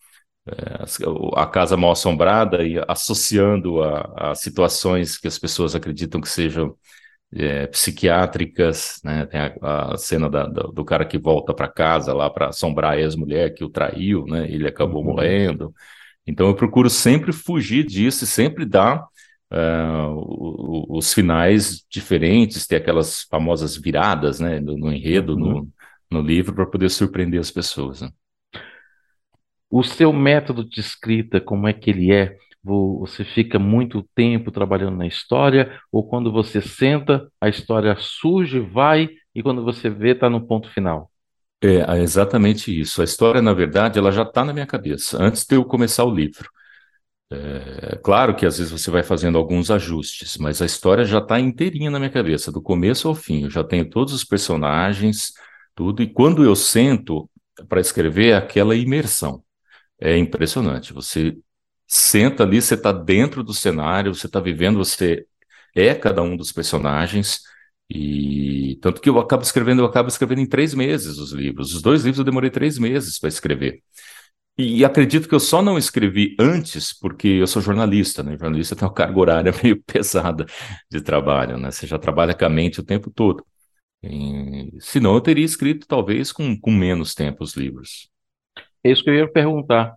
é, 0.48 0.84
a 1.36 1.46
casa 1.46 1.78
mal 1.78 1.92
assombrada 1.92 2.64
e 2.64 2.78
associando 2.88 3.82
a, 3.84 4.32
a, 4.32 4.36
situações 4.36 5.18
que 5.18 5.28
as 5.28 5.38
pessoas 5.38 5.76
acreditam 5.76 6.22
que 6.22 6.30
sejam 6.30 6.76
é, 7.34 7.68
psiquiátricas, 7.68 9.00
né? 9.04 9.26
Tem 9.26 9.40
a, 9.40 9.94
a 9.94 9.98
cena 9.98 10.30
da, 10.30 10.48
da, 10.48 10.64
do 10.64 10.86
cara 10.86 11.06
que 11.06 11.18
volta 11.18 11.54
para 11.54 11.68
casa 11.68 12.14
lá 12.14 12.30
para 12.30 12.50
assombrar 12.50 12.94
a 12.94 13.00
ex-mulher 13.00 13.54
que 13.54 13.64
o 13.64 13.70
traiu, 13.70 14.26
né? 14.26 14.50
Ele 14.50 14.68
acabou 14.68 15.02
uhum. 15.04 15.14
morrendo. 15.14 15.74
Então 16.27 16.48
eu 16.48 16.55
procuro 16.55 16.89
sempre 16.89 17.31
fugir 17.31 17.86
disso 17.86 18.25
e 18.25 18.27
sempre 18.27 18.65
dar 18.65 19.07
uh, 19.51 20.98
os 20.98 21.13
finais 21.13 21.86
diferentes, 21.89 22.67
ter 22.67 22.75
aquelas 22.75 23.24
famosas 23.24 23.77
viradas 23.77 24.39
né, 24.39 24.60
no, 24.60 24.77
no 24.77 24.91
enredo, 24.91 25.34
uhum. 25.34 25.39
no, 25.39 25.69
no 26.12 26.22
livro, 26.22 26.53
para 26.53 26.65
poder 26.65 26.89
surpreender 26.89 27.39
as 27.39 27.50
pessoas. 27.50 28.01
Né? 28.01 28.10
O 29.69 29.84
seu 29.84 30.12
método 30.12 30.67
de 30.67 30.79
escrita, 30.79 31.39
como 31.39 31.67
é 31.67 31.74
que 31.74 31.89
ele 31.89 32.12
é? 32.13 32.36
Você 32.63 33.24
fica 33.24 33.57
muito 33.57 34.03
tempo 34.13 34.51
trabalhando 34.51 34.98
na 34.98 35.07
história, 35.07 35.79
ou 35.89 36.05
quando 36.05 36.31
você 36.31 36.62
senta, 36.62 37.31
a 37.39 37.48
história 37.48 37.96
surge, 37.98 38.60
vai, 38.60 39.10
e 39.34 39.41
quando 39.41 39.63
você 39.63 39.89
vê, 39.89 40.12
está 40.12 40.29
no 40.29 40.46
ponto 40.46 40.69
final? 40.74 41.10
É, 41.62 41.78
é 41.98 42.00
exatamente 42.02 42.78
isso. 42.78 43.02
A 43.02 43.06
história, 43.06 43.42
na 43.42 43.54
verdade, 43.54 43.98
ela 43.98 44.12
já 44.12 44.24
está 44.24 44.46
na 44.46 44.54
minha 44.54 44.68
cabeça, 44.68 45.18
antes 45.22 45.46
de 45.46 45.56
eu 45.56 45.66
começar 45.66 46.04
o 46.06 46.14
livro. 46.14 46.50
É, 47.32 47.98
claro 48.04 48.36
que 48.36 48.46
às 48.46 48.58
vezes 48.58 48.72
você 48.72 48.90
vai 48.92 49.04
fazendo 49.04 49.38
alguns 49.38 49.70
ajustes, 49.72 50.38
mas 50.38 50.62
a 50.62 50.66
história 50.66 51.04
já 51.06 51.20
está 51.20 51.40
inteirinha 51.40 51.92
na 51.92 52.00
minha 52.00 52.12
cabeça, 52.12 52.52
do 52.52 52.62
começo 52.62 53.08
ao 53.08 53.16
fim. 53.16 53.44
Eu 53.44 53.50
já 53.50 53.64
tenho 53.64 53.90
todos 53.90 54.14
os 54.14 54.24
personagens, 54.24 55.34
tudo, 55.76 56.02
e 56.04 56.08
quando 56.12 56.44
eu 56.44 56.56
sento 56.56 57.30
para 57.70 57.82
escrever, 57.82 58.30
é 58.32 58.36
aquela 58.38 58.76
imersão. 58.76 59.44
É 60.00 60.18
impressionante. 60.18 60.94
Você 60.94 61.38
senta 61.88 62.44
ali, 62.44 62.62
você 62.62 62.76
está 62.76 62.92
dentro 62.92 63.44
do 63.44 63.54
cenário, 63.54 64.14
você 64.16 64.28
está 64.28 64.40
vivendo, 64.40 64.78
você 64.78 65.26
é 65.76 65.96
cada 65.96 66.22
um 66.24 66.38
dos 66.38 66.52
personagens. 66.52 67.42
E 67.89 68.77
tanto 68.82 69.00
que 69.01 69.10
eu 69.10 69.17
acabo 69.20 69.44
escrevendo, 69.44 69.82
eu 69.82 69.86
acabo 69.86 70.10
escrevendo 70.10 70.41
em 70.41 70.46
três 70.46 70.74
meses 70.74 71.17
os 71.17 71.32
livros. 71.32 71.74
Os 71.74 71.82
dois 71.82 72.03
livros 72.03 72.20
eu 72.20 72.25
demorei 72.25 72.50
três 72.50 72.77
meses 72.77 73.20
para 73.20 73.29
escrever. 73.29 73.82
E, 74.58 74.79
e, 74.79 74.86
acredito 74.86 75.29
que 75.29 75.36
eu 75.36 75.39
só 75.39 75.62
não 75.62 75.77
escrevi 75.77 76.36
antes 76.39 76.91
porque 76.98 77.27
eu 77.27 77.48
sou 77.48 77.62
jornalista, 77.62 78.24
né? 78.24 78.36
Jornalista 78.38 78.75
tem 78.75 78.88
uma 78.88 78.94
carga 78.94 79.20
horária 79.20 79.53
meio 79.63 79.82
pesada 79.84 80.46
de 80.89 81.00
trabalho, 81.01 81.58
né? 81.58 81.70
Você 81.72 81.86
já 81.86 82.00
trabalha 82.00 82.34
com 82.34 82.46
a 82.46 82.50
mente 82.50 82.79
o 82.79 82.84
tempo 82.84 83.12
todo. 83.12 83.46
E, 84.03 84.72
senão 84.79 85.13
eu 85.13 85.22
teria 85.22 85.46
escrito 85.46 85.88
talvez 85.88 86.32
com, 86.32 86.60
com 86.60 86.72
menos 86.72 87.13
tempo 87.13 87.44
os 87.44 87.56
livros. 87.56 88.10
É 88.84 88.91
isso 88.91 89.03
que 89.03 89.10
eu 89.10 89.15
ia 89.15 89.32
perguntar. 89.32 89.96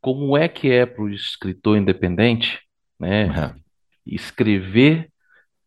Como 0.00 0.36
é 0.36 0.48
que 0.48 0.70
é 0.70 0.86
para 0.86 1.02
o 1.02 1.10
escritor 1.10 1.76
independente, 1.76 2.60
né? 2.98 3.26
Uhum. 3.26 3.60
Escrever 4.06 5.10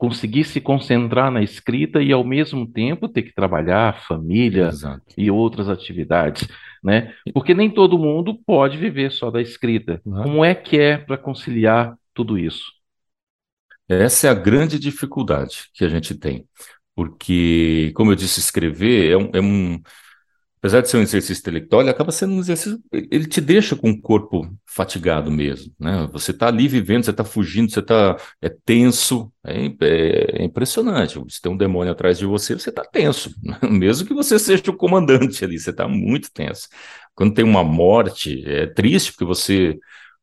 conseguir 0.01 0.46
se 0.46 0.60
concentrar 0.60 1.29
na 1.29 1.43
escrita 1.43 2.01
e 2.01 2.12
ao 2.12 2.24
mesmo 2.24 2.65
tempo 2.65 3.08
ter 3.08 3.22
que 3.22 3.36
trabalhar 3.36 4.01
família 4.08 4.70
Exato. 4.70 5.03
e 5.15 5.29
outras 5.29 5.70
atividades, 5.70 6.48
né? 6.84 7.13
Porque 7.31 7.53
nem 7.53 7.70
todo 7.70 8.00
mundo 8.00 8.36
pode 8.43 8.79
viver 8.79 9.12
só 9.12 9.29
da 9.29 9.39
escrita. 9.39 10.01
Uhum. 10.03 10.24
Como 10.24 10.43
é 10.43 10.55
que 10.55 10.79
é 10.79 10.98
para 10.98 11.20
conciliar 11.20 11.96
tudo 12.15 12.36
isso? 12.36 12.63
Essa 13.88 14.25
é 14.25 14.31
a 14.31 14.34
grande 14.34 14.79
dificuldade 14.79 15.70
que 15.72 15.86
a 15.86 15.88
gente 15.88 16.15
tem, 16.15 16.48
porque, 16.96 17.91
como 17.93 18.12
eu 18.12 18.15
disse, 18.15 18.39
escrever 18.39 19.12
é 19.12 19.17
um, 19.17 19.29
é 19.36 19.39
um 19.39 19.79
apesar 20.61 20.81
de 20.81 20.89
ser 20.89 20.97
um 20.97 21.01
exercício 21.01 21.41
intelectual, 21.41 21.81
ele 21.81 21.89
acaba 21.89 22.11
sendo 22.11 22.35
um 22.35 22.39
exercício, 22.39 22.79
ele 22.91 23.25
te 23.25 23.41
deixa 23.41 23.75
com 23.75 23.89
o 23.89 23.99
corpo 23.99 24.47
fatigado 24.63 25.31
mesmo, 25.31 25.73
né? 25.79 26.07
Você 26.13 26.29
está 26.29 26.47
ali 26.47 26.67
vivendo, 26.67 27.03
você 27.03 27.09
está 27.09 27.23
fugindo, 27.23 27.71
você 27.71 27.79
está 27.79 28.15
é 28.39 28.47
tenso, 28.63 29.33
é, 29.43 29.65
é, 29.65 30.41
é, 30.41 30.43
impressionante. 30.43 31.19
Se 31.29 31.41
tem 31.41 31.51
um 31.51 31.57
demônio 31.57 31.91
atrás 31.91 32.19
de 32.19 32.27
você, 32.27 32.53
você 32.53 32.69
está 32.69 32.85
tenso, 32.85 33.33
mesmo 33.67 34.07
que 34.07 34.13
você 34.13 34.37
seja 34.37 34.69
o 34.69 34.77
comandante 34.77 35.43
ali, 35.43 35.57
você 35.57 35.71
está 35.71 35.87
muito 35.87 36.31
tenso. 36.31 36.67
Quando 37.15 37.33
tem 37.33 37.43
uma 37.43 37.63
morte, 37.63 38.43
é 38.47 38.67
triste 38.67 39.13
porque 39.13 39.25
você 39.25 39.79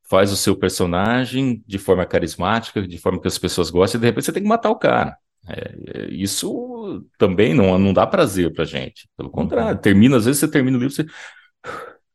faz 0.09 0.31
o 0.31 0.37
seu 0.37 0.57
personagem 0.57 1.63
de 1.67 1.79
forma 1.79 2.07
carismática, 2.07 2.81
de 2.87 2.97
forma 2.99 3.21
que 3.21 3.29
as 3.29 3.39
pessoas 3.39 3.71
gostam, 3.71 3.99
e 3.99 4.03
de 4.03 4.07
repente 4.07 4.25
você 4.27 4.33
tem 4.33 4.43
que 4.43 4.49
matar 4.49 4.71
o 4.71 4.77
cara. 4.79 5.17
É, 5.49 6.03
é, 6.03 6.09
isso 6.15 7.05
também 7.19 7.55
não, 7.55 7.79
não 7.79 7.93
dá 7.93 8.07
prazer 8.07 8.53
pra 8.53 8.65
gente. 8.65 9.09
Pelo 9.17 9.31
contrário, 9.31 9.81
termina, 9.81 10.17
às 10.17 10.25
vezes 10.27 10.41
você 10.41 10.49
termina 10.51 10.77
o 10.77 10.81
livro, 10.81 10.95
você, 10.95 11.07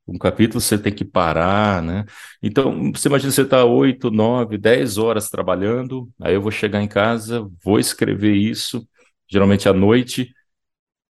um 0.07 0.17
capítulo 0.17 0.59
você 0.61 0.77
tem 0.77 0.93
que 0.93 1.05
parar, 1.05 1.81
né? 1.81 2.05
Então, 2.41 2.91
você 2.91 3.07
imagina 3.07 3.31
você 3.31 3.41
está 3.43 3.63
oito, 3.65 4.11
nove, 4.11 4.57
dez 4.57 4.97
horas 4.97 5.29
trabalhando, 5.29 6.09
aí 6.21 6.33
eu 6.33 6.41
vou 6.41 6.51
chegar 6.51 6.81
em 6.81 6.87
casa, 6.87 7.47
vou 7.63 7.79
escrever 7.79 8.33
isso, 8.35 8.87
geralmente 9.29 9.67
à 9.69 9.73
noite, 9.73 10.33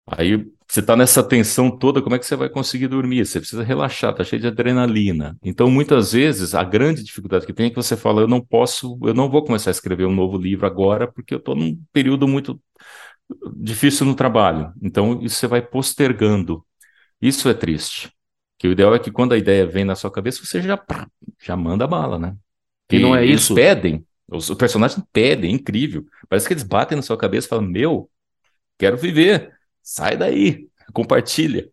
aí 0.07 0.45
você 0.67 0.79
está 0.79 0.95
nessa 0.95 1.23
tensão 1.23 1.69
toda, 1.69 2.01
como 2.01 2.15
é 2.15 2.19
que 2.19 2.25
você 2.25 2.35
vai 2.35 2.49
conseguir 2.49 2.87
dormir? 2.87 3.25
Você 3.25 3.39
precisa 3.39 3.63
relaxar, 3.63 4.11
está 4.11 4.23
cheio 4.23 4.41
de 4.41 4.47
adrenalina. 4.47 5.37
Então, 5.43 5.69
muitas 5.69 6.13
vezes, 6.13 6.55
a 6.55 6.63
grande 6.63 7.03
dificuldade 7.03 7.45
que 7.45 7.53
tem 7.53 7.67
é 7.67 7.69
que 7.69 7.75
você 7.75 7.95
fala, 7.95 8.21
eu 8.21 8.27
não 8.27 8.41
posso, 8.41 8.97
eu 9.03 9.13
não 9.13 9.29
vou 9.29 9.43
começar 9.43 9.69
a 9.69 9.71
escrever 9.71 10.05
um 10.05 10.13
novo 10.13 10.37
livro 10.37 10.65
agora, 10.65 11.07
porque 11.07 11.33
eu 11.33 11.37
estou 11.37 11.55
num 11.55 11.79
período 11.91 12.27
muito 12.27 12.59
difícil 13.55 14.05
no 14.05 14.15
trabalho. 14.15 14.73
Então, 14.81 15.21
isso 15.21 15.35
você 15.35 15.47
vai 15.47 15.61
postergando. 15.61 16.65
Isso 17.21 17.47
é 17.49 17.53
triste. 17.53 18.11
Que 18.57 18.67
o 18.67 18.71
ideal 18.71 18.95
é 18.95 18.99
que 18.99 19.11
quando 19.11 19.33
a 19.33 19.37
ideia 19.37 19.65
vem 19.65 19.85
na 19.85 19.95
sua 19.95 20.11
cabeça, 20.11 20.45
você 20.45 20.61
já, 20.61 20.81
já 21.41 21.55
manda 21.55 21.87
bala, 21.87 22.17
né? 22.17 22.35
E, 22.91 22.97
e 22.97 22.99
não 22.99 23.15
é 23.15 23.25
isso. 23.25 23.53
Eles 23.53 23.65
pedem, 23.65 24.05
os, 24.27 24.49
os 24.49 24.57
personagens 24.57 25.03
pedem, 25.11 25.51
é 25.51 25.53
incrível. 25.53 26.05
Parece 26.29 26.47
que 26.47 26.53
eles 26.53 26.63
batem 26.63 26.95
na 26.95 27.01
sua 27.01 27.17
cabeça 27.17 27.47
e 27.47 27.49
falam, 27.49 27.65
meu, 27.65 28.09
quero 28.77 28.97
viver 28.97 29.51
Sai 29.83 30.17
daí, 30.17 30.67
compartilha. 30.93 31.69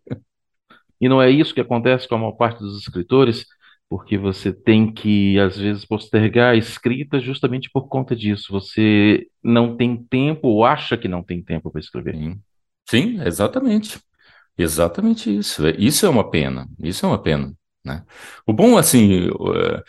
E 0.99 1.09
não 1.09 1.21
é 1.21 1.29
isso 1.29 1.53
que 1.53 1.61
acontece 1.61 2.07
com 2.07 2.15
a 2.15 2.17
maior 2.17 2.33
parte 2.33 2.59
dos 2.59 2.77
escritores, 2.79 3.45
porque 3.89 4.17
você 4.17 4.53
tem 4.53 4.93
que, 4.93 5.39
às 5.39 5.57
vezes, 5.57 5.85
postergar 5.85 6.53
a 6.53 6.55
escrita 6.55 7.19
justamente 7.19 7.69
por 7.71 7.87
conta 7.87 8.15
disso. 8.15 8.51
Você 8.51 9.27
não 9.43 9.75
tem 9.75 9.97
tempo 9.97 10.47
ou 10.47 10.63
acha 10.63 10.97
que 10.97 11.07
não 11.07 11.23
tem 11.23 11.43
tempo 11.43 11.71
para 11.71 11.79
escrever. 11.81 12.15
Sim. 12.15 12.41
Sim, 12.89 13.21
exatamente. 13.21 13.99
Exatamente 14.57 15.35
isso. 15.35 15.63
Isso 15.77 16.05
é 16.05 16.09
uma 16.09 16.29
pena. 16.29 16.67
Isso 16.79 17.05
é 17.05 17.09
uma 17.09 17.21
pena. 17.21 17.53
Né? 17.83 18.03
O 18.45 18.53
bom, 18.53 18.77
assim, 18.77 19.27
eh, 19.27 19.83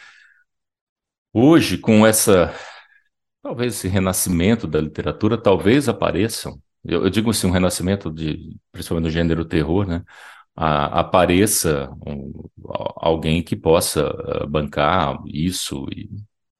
hoje, 1.33 1.79
com 1.79 2.07
essa, 2.07 2.55
talvez 3.43 3.75
esse 3.75 3.89
renascimento 3.89 4.67
da 4.67 4.81
literatura, 4.81 5.39
talvez 5.39 5.89
apareçam 5.89 6.61
eu, 6.85 7.05
eu 7.05 7.11
digo 7.11 7.31
assim, 7.31 7.47
um 7.47 7.51
renascimento 7.51 8.11
de, 8.11 8.57
principalmente 8.73 9.05
no 9.05 9.11
gênero 9.11 9.45
terror, 9.45 9.87
né? 9.87 10.03
A, 10.57 11.01
apareça 11.01 11.91
um, 12.07 12.33
alguém 12.97 13.43
que 13.43 13.57
possa 13.57 14.07
uh, 14.45 14.47
bancar 14.47 15.19
isso 15.27 15.87
e, 15.91 16.11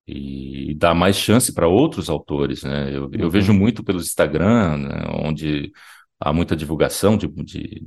e 0.07 0.75
dar 0.75 0.95
mais 0.95 1.17
chance 1.17 1.53
para 1.53 1.69
outros 1.69 2.09
autores, 2.11 2.63
né? 2.63 2.95
Eu, 2.95 3.11
eu 3.13 3.31
vejo 3.31 3.53
uhum. 3.53 3.59
muito 3.59 3.85
pelo 3.85 4.01
Instagram, 4.01 4.79
né, 4.79 5.05
onde 5.25 5.73
há 6.21 6.33
muita 6.33 6.57
divulgação 6.57 7.17
de, 7.17 7.27
de 7.29 7.83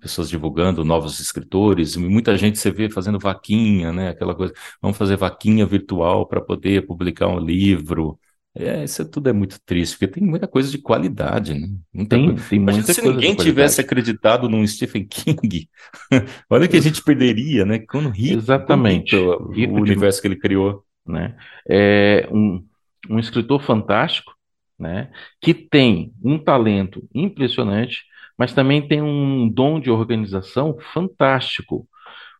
pessoas 0.00 0.28
divulgando 0.28 0.84
novos 0.84 1.20
escritores, 1.20 1.96
muita 1.96 2.36
gente 2.36 2.58
você 2.58 2.70
vê 2.70 2.90
fazendo 2.90 3.18
vaquinha, 3.18 3.92
né? 3.92 4.10
Aquela 4.10 4.34
coisa, 4.34 4.54
vamos 4.80 4.96
fazer 4.96 5.16
vaquinha 5.16 5.66
virtual 5.66 6.26
para 6.26 6.40
poder 6.40 6.86
publicar 6.86 7.28
um 7.28 7.38
livro. 7.38 8.18
É, 8.58 8.82
isso 8.82 9.08
tudo 9.08 9.28
é 9.28 9.32
muito 9.32 9.60
triste, 9.64 9.92
porque 9.92 10.18
tem 10.18 10.28
muita 10.28 10.48
coisa 10.48 10.68
de 10.68 10.78
qualidade, 10.78 11.54
né? 11.54 11.68
Muita 11.94 12.16
tem, 12.16 12.26
coisa. 12.26 12.48
tem 12.48 12.58
Imagina 12.58 12.84
se 12.84 13.02
ninguém 13.02 13.36
tivesse 13.36 13.80
acreditado 13.80 14.48
num 14.48 14.66
Stephen 14.66 15.06
King. 15.06 15.68
Olha 16.50 16.66
o 16.66 16.68
que 16.68 16.76
a 16.76 16.82
gente 16.82 17.02
perderia, 17.02 17.64
né? 17.64 17.78
Quando 17.78 18.08
rico, 18.10 18.38
Exatamente. 18.38 19.14
o, 19.14 19.52
rico 19.52 19.74
o 19.74 19.80
universo 19.80 20.18
de... 20.18 20.22
que 20.22 20.28
ele 20.28 20.40
criou. 20.40 20.84
Né? 21.06 21.36
É 21.68 22.28
um, 22.32 22.64
um 23.08 23.18
escritor 23.20 23.62
fantástico, 23.62 24.34
né? 24.76 25.10
Que 25.40 25.54
tem 25.54 26.12
um 26.22 26.36
talento 26.36 27.08
impressionante, 27.14 28.04
mas 28.36 28.52
também 28.52 28.86
tem 28.86 29.00
um 29.00 29.48
dom 29.48 29.78
de 29.78 29.90
organização 29.90 30.76
fantástico, 30.92 31.88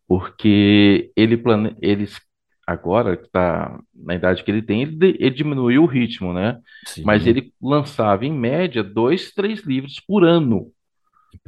porque 0.07 1.13
ele, 1.15 1.37
plane... 1.37 1.77
ele 1.81 2.09
agora 2.69 3.17
que 3.17 3.25
está 3.25 3.81
na 3.95 4.15
idade 4.15 4.45
que 4.45 4.51
ele 4.51 4.61
tem, 4.61 4.83
ele, 4.83 5.17
ele 5.19 5.31
diminuiu 5.31 5.85
o 5.85 5.87
ritmo, 5.87 6.35
né? 6.35 6.59
Sim. 6.85 7.03
Mas 7.03 7.27
ele 7.27 7.51
lançava 7.63 8.27
em 8.27 8.33
média 8.33 8.85
dois, 8.85 9.33
três 9.33 9.65
livros 9.65 9.99
por 10.07 10.23
ano. 10.23 10.71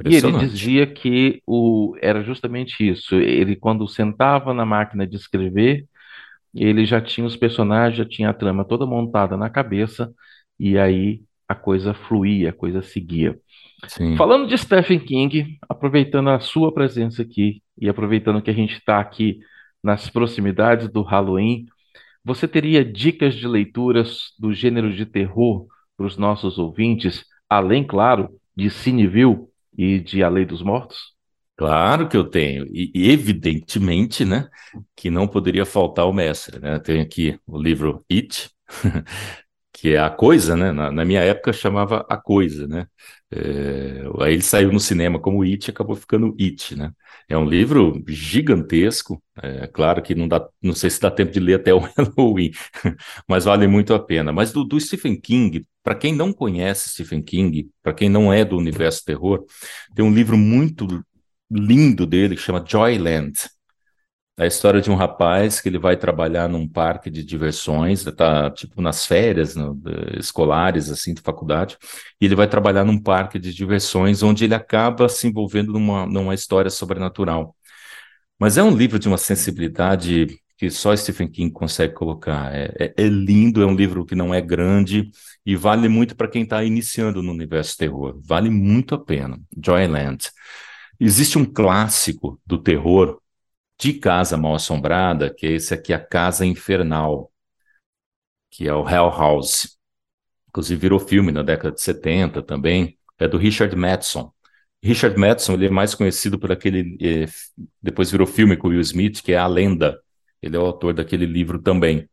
E 0.03 0.15
ele 0.15 0.31
dizia 0.39 0.87
que 0.87 1.39
o, 1.45 1.95
era 2.01 2.23
justamente 2.23 2.89
isso. 2.89 3.13
Ele, 3.15 3.55
quando 3.55 3.87
sentava 3.87 4.51
na 4.51 4.65
máquina 4.65 5.05
de 5.05 5.15
escrever, 5.15 5.85
ele 6.55 6.87
já 6.87 6.99
tinha 6.99 7.27
os 7.27 7.35
personagens, 7.35 7.97
já 7.97 8.05
tinha 8.05 8.31
a 8.31 8.33
trama 8.33 8.65
toda 8.65 8.87
montada 8.87 9.37
na 9.37 9.47
cabeça, 9.47 10.11
e 10.59 10.75
aí 10.75 11.21
a 11.47 11.53
coisa 11.53 11.93
fluía, 11.93 12.49
a 12.49 12.53
coisa 12.53 12.81
seguia. 12.81 13.37
Sim. 13.87 14.15
Falando 14.15 14.47
de 14.47 14.57
Stephen 14.57 14.99
King, 14.99 15.59
aproveitando 15.69 16.31
a 16.31 16.39
sua 16.39 16.73
presença 16.73 17.21
aqui 17.21 17.61
e 17.77 17.87
aproveitando 17.87 18.41
que 18.41 18.49
a 18.49 18.53
gente 18.53 18.73
está 18.73 18.99
aqui 18.99 19.39
nas 19.83 20.09
proximidades 20.09 20.89
do 20.89 21.01
Halloween, 21.01 21.65
você 22.23 22.47
teria 22.47 22.85
dicas 22.85 23.35
de 23.35 23.47
leituras 23.47 24.33
do 24.37 24.53
gênero 24.53 24.93
de 24.93 25.05
terror 25.05 25.65
para 25.97 26.05
os 26.05 26.17
nossos 26.17 26.57
ouvintes, 26.57 27.25
além, 27.49 27.85
claro, 27.85 28.29
de 28.55 28.69
Cineville 28.69 29.47
e 29.77 29.99
de 29.99 30.23
A 30.23 30.29
Lei 30.29 30.45
dos 30.45 30.61
Mortos? 30.61 31.11
Claro 31.57 32.07
que 32.09 32.17
eu 32.17 32.23
tenho, 32.23 32.65
e 32.73 32.91
evidentemente, 33.11 34.25
né, 34.25 34.49
que 34.95 35.11
não 35.11 35.27
poderia 35.27 35.65
faltar 35.65 36.07
o 36.07 36.13
mestre, 36.13 36.59
né? 36.59 36.75
Eu 36.75 36.79
tenho 36.79 37.03
aqui 37.03 37.39
o 37.45 37.61
livro 37.61 38.03
It, 38.11 38.49
que 39.73 39.93
é 39.93 39.99
a 39.99 40.09
coisa, 40.09 40.55
né? 40.55 40.71
Na, 40.71 40.91
na, 40.91 41.05
minha 41.05 41.21
época 41.21 41.53
chamava 41.53 42.05
a 42.09 42.17
coisa, 42.17 42.67
né? 42.67 42.87
É, 43.31 44.03
aí 44.19 44.33
ele 44.33 44.41
saiu 44.41 44.71
no 44.71 44.79
cinema 44.79 45.19
como 45.19 45.43
It 45.43 45.67
e 45.67 45.71
acabou 45.71 45.95
ficando 45.95 46.35
It, 46.39 46.75
né? 46.75 46.91
É 47.29 47.37
um 47.37 47.45
livro 47.45 48.03
gigantesco, 48.07 49.23
é 49.41 49.67
claro 49.67 50.01
que 50.01 50.13
não 50.13 50.27
dá, 50.27 50.45
não 50.61 50.73
sei 50.73 50.89
se 50.89 50.99
dá 50.99 51.09
tempo 51.09 51.31
de 51.31 51.39
ler 51.39 51.55
até 51.55 51.73
o 51.73 51.79
Halloween, 51.79 52.51
mas 53.27 53.45
vale 53.45 53.67
muito 53.67 53.93
a 53.93 53.99
pena. 53.99 54.33
Mas 54.33 54.51
do, 54.51 54.63
do 54.65 54.79
Stephen 54.79 55.19
King, 55.19 55.65
para 55.83 55.95
quem 55.95 56.13
não 56.13 56.33
conhece 56.33 56.89
Stephen 56.89 57.21
King, 57.21 57.69
para 57.81 57.93
quem 57.93 58.09
não 58.09 58.31
é 58.33 58.43
do 58.43 58.57
universo 58.57 59.03
terror, 59.05 59.45
tem 59.95 60.03
um 60.03 60.13
livro 60.13 60.37
muito 60.37 60.87
lindo 61.49 62.05
dele 62.05 62.35
que 62.35 62.41
chama 62.41 62.63
Joyland. 62.65 63.33
A 64.37 64.47
história 64.47 64.81
de 64.81 64.89
um 64.89 64.95
rapaz 64.95 65.61
que 65.61 65.69
ele 65.69 65.77
vai 65.77 65.95
trabalhar 65.95 66.47
num 66.49 66.67
parque 66.67 67.09
de 67.11 67.23
diversões, 67.23 68.03
tá 68.03 68.49
tipo 68.49 68.81
nas 68.81 69.05
férias 69.05 69.55
no, 69.55 69.79
escolares 70.17 70.89
assim 70.89 71.13
de 71.13 71.21
faculdade, 71.21 71.77
e 72.19 72.25
ele 72.25 72.35
vai 72.35 72.47
trabalhar 72.47 72.83
num 72.83 72.99
parque 72.99 73.37
de 73.37 73.53
diversões 73.53 74.23
onde 74.23 74.45
ele 74.45 74.55
acaba 74.55 75.07
se 75.09 75.27
envolvendo 75.27 75.73
numa, 75.73 76.05
numa 76.07 76.33
história 76.33 76.71
sobrenatural. 76.71 77.55
Mas 78.39 78.57
é 78.57 78.63
um 78.63 78.75
livro 78.75 78.97
de 78.97 79.07
uma 79.07 79.17
sensibilidade 79.17 80.39
que 80.57 80.69
só 80.69 80.95
Stephen 80.95 81.27
King 81.27 81.51
consegue 81.51 81.93
colocar. 81.93 82.53
É, 82.55 82.73
é, 82.79 82.93
é 82.97 83.07
lindo, 83.07 83.61
é 83.61 83.65
um 83.65 83.75
livro 83.75 84.05
que 84.05 84.15
não 84.15 84.33
é 84.33 84.41
grande 84.41 85.11
e 85.45 85.55
vale 85.55 85.87
muito 85.87 86.15
para 86.15 86.27
quem 86.27 86.43
está 86.43 86.63
iniciando 86.63 87.21
no 87.21 87.31
universo 87.31 87.77
terror. 87.77 88.19
Vale 88.23 88.49
muito 88.49 88.95
a 88.95 88.99
pena. 88.99 89.39
Joyland. 89.63 90.29
Existe 90.99 91.37
um 91.37 91.45
clássico 91.45 92.39
do 92.45 92.57
terror 92.57 93.20
de 93.81 93.93
Casa 93.93 94.37
Mal 94.37 94.53
Assombrada, 94.53 95.33
que 95.33 95.47
é 95.47 95.51
esse 95.53 95.73
aqui, 95.73 95.91
A 95.91 95.99
Casa 95.99 96.45
Infernal, 96.45 97.31
que 98.51 98.67
é 98.67 98.73
o 98.73 98.87
Hell 98.87 99.09
House. 99.09 99.75
Inclusive 100.49 100.79
virou 100.79 100.99
filme 100.99 101.31
na 101.31 101.41
década 101.41 101.73
de 101.73 101.81
70 101.81 102.43
também, 102.43 102.99
é 103.17 103.27
do 103.27 103.37
Richard 103.39 103.75
Madison. 103.75 104.31
Richard 104.83 105.17
Madison 105.17 105.53
ele 105.53 105.65
é 105.65 105.69
mais 105.69 105.95
conhecido 105.95 106.37
por 106.37 106.51
aquele, 106.51 106.95
eh, 107.01 107.25
depois 107.81 108.11
virou 108.11 108.27
filme 108.27 108.55
com 108.55 108.67
Will 108.67 108.81
Smith, 108.81 109.23
que 109.23 109.31
é 109.33 109.37
A 109.37 109.47
Lenda. 109.47 109.99
Ele 110.41 110.55
é 110.55 110.59
o 110.59 110.65
autor 110.65 110.93
daquele 110.93 111.25
livro 111.25 111.59
também. 111.59 112.07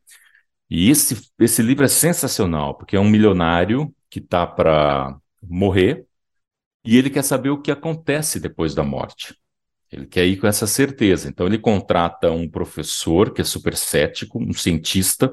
E 0.71 0.91
esse, 0.91 1.31
esse 1.39 1.63
livro 1.63 1.85
é 1.85 1.89
sensacional, 1.89 2.77
porque 2.77 2.97
é 2.97 3.01
um 3.01 3.09
milionário 3.09 3.95
que 4.11 4.21
está 4.21 4.47
para 4.47 5.19
morrer 5.43 6.07
e 6.85 6.97
ele 6.97 7.11
quer 7.11 7.23
saber 7.23 7.51
o 7.51 7.61
que 7.61 7.71
acontece 7.71 8.41
depois 8.41 8.75
da 8.75 8.83
morte. 8.85 9.35
Ele 9.91 10.07
quer 10.07 10.27
ir 10.27 10.37
com 10.39 10.47
essa 10.47 10.67
certeza. 10.67 11.29
Então, 11.29 11.47
ele 11.47 11.59
contrata 11.59 12.31
um 12.31 12.49
professor 12.49 13.33
que 13.33 13.41
é 13.41 13.45
super 13.45 13.77
cético, 13.77 14.39
um 14.43 14.53
cientista, 14.53 15.33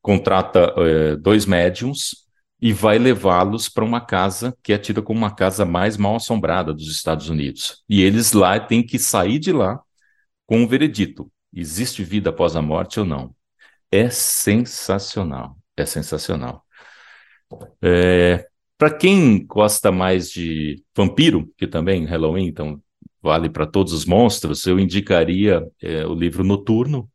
contrata 0.00 0.72
é, 0.76 1.16
dois 1.16 1.46
médiums 1.46 2.26
e 2.60 2.72
vai 2.72 2.98
levá-los 2.98 3.68
para 3.68 3.84
uma 3.84 4.00
casa 4.00 4.56
que 4.62 4.72
é 4.72 4.78
tida 4.78 5.02
como 5.02 5.18
uma 5.18 5.34
casa 5.34 5.64
mais 5.64 5.96
mal 5.96 6.16
assombrada 6.16 6.72
dos 6.72 6.90
Estados 6.90 7.28
Unidos. 7.28 7.82
E 7.88 8.02
eles 8.02 8.32
lá 8.32 8.58
têm 8.58 8.84
que 8.84 8.98
sair 8.98 9.38
de 9.38 9.52
lá 9.52 9.80
com 10.46 10.58
um 10.60 10.66
veredito: 10.66 11.30
existe 11.52 12.04
vida 12.04 12.30
após 12.30 12.56
a 12.56 12.62
morte 12.62 13.00
ou 13.00 13.06
não? 13.06 13.34
É 13.90 14.08
sensacional, 14.10 15.56
é 15.76 15.86
sensacional. 15.86 16.64
É, 17.82 18.46
para 18.78 18.90
quem 18.96 19.46
gosta 19.46 19.90
mais 19.92 20.30
de 20.30 20.82
vampiro, 20.94 21.52
que 21.56 21.66
também 21.66 22.04
Halloween, 22.04 22.46
então 22.46 22.82
vale 23.26 23.50
para 23.50 23.66
todos 23.66 23.92
os 23.92 24.04
monstros, 24.06 24.64
eu 24.66 24.78
indicaria 24.78 25.66
é, 25.82 26.06
o 26.06 26.14
livro 26.14 26.44
Noturno. 26.44 27.10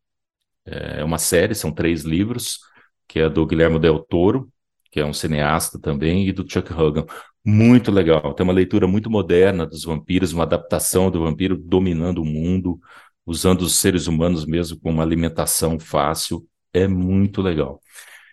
É 0.65 1.03
uma 1.03 1.17
série, 1.17 1.55
são 1.55 1.71
três 1.71 2.03
livros, 2.03 2.59
que 3.07 3.19
é 3.19 3.29
do 3.29 3.45
Guilherme 3.45 3.79
Del 3.79 3.99
Toro, 3.99 4.51
que 4.91 4.99
é 4.99 5.05
um 5.05 5.13
cineasta 5.13 5.79
também, 5.79 6.27
e 6.27 6.33
do 6.33 6.45
Chuck 6.49 6.71
Hogan. 6.73 7.05
Muito 7.43 7.91
legal. 7.91 8.33
Tem 8.33 8.43
uma 8.43 8.53
leitura 8.53 8.87
muito 8.87 9.09
moderna 9.09 9.65
dos 9.65 9.85
vampiros, 9.85 10.33
uma 10.33 10.43
adaptação 10.43 11.09
do 11.09 11.23
vampiro 11.23 11.57
dominando 11.57 12.21
o 12.21 12.25
mundo, 12.25 12.79
usando 13.25 13.61
os 13.61 13.75
seres 13.75 14.05
humanos 14.07 14.45
mesmo 14.45 14.79
como 14.79 14.95
uma 14.95 15.03
alimentação 15.03 15.79
fácil. 15.79 16.45
É 16.73 16.87
muito 16.87 17.41
legal. 17.41 17.81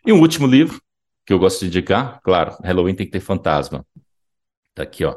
E 0.04 0.12
um 0.12 0.20
último 0.20 0.46
livro 0.46 0.80
que 1.24 1.32
eu 1.32 1.38
gosto 1.38 1.60
de 1.60 1.66
indicar, 1.66 2.20
claro, 2.22 2.56
Halloween 2.62 2.94
tem 2.94 3.06
que 3.06 3.12
ter 3.12 3.20
fantasma. 3.20 3.86
Tá 4.74 4.82
aqui, 4.82 5.04
ó. 5.04 5.16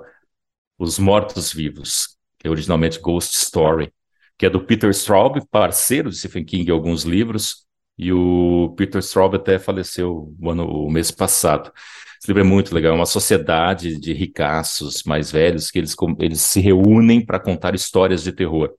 Os 0.78 1.00
Mortos-Vivos, 1.00 2.18
que 2.42 2.48
é 2.48 2.50
originalmente 2.50 3.00
Ghost 3.00 3.38
Story, 3.38 3.94
que 4.36 4.48
é 4.48 4.50
do 4.50 4.66
Peter 4.66 4.90
Straub, 4.90 5.40
parceiro 5.52 6.10
de 6.10 6.18
Stephen 6.18 6.44
King 6.44 6.68
em 6.68 6.74
alguns 6.74 7.04
livros, 7.04 7.68
e 7.96 8.12
o 8.12 8.74
Peter 8.76 9.00
Straub 9.00 9.36
até 9.36 9.60
faleceu 9.60 10.36
o, 10.42 10.50
ano, 10.50 10.66
o 10.66 10.90
mês 10.90 11.12
passado. 11.12 11.72
Esse 12.20 12.28
livro 12.28 12.42
é 12.42 12.44
muito 12.44 12.74
legal, 12.74 12.94
é 12.94 12.96
uma 12.96 13.06
sociedade 13.06 14.00
de 14.00 14.12
ricaços 14.14 15.04
mais 15.04 15.32
velhos 15.32 15.70
que 15.70 15.78
eles, 15.78 15.96
eles 16.20 16.42
se 16.42 16.60
reúnem 16.60 17.24
para 17.24 17.40
contar 17.40 17.76
histórias 17.76 18.24
de 18.24 18.32
terror. 18.32 18.74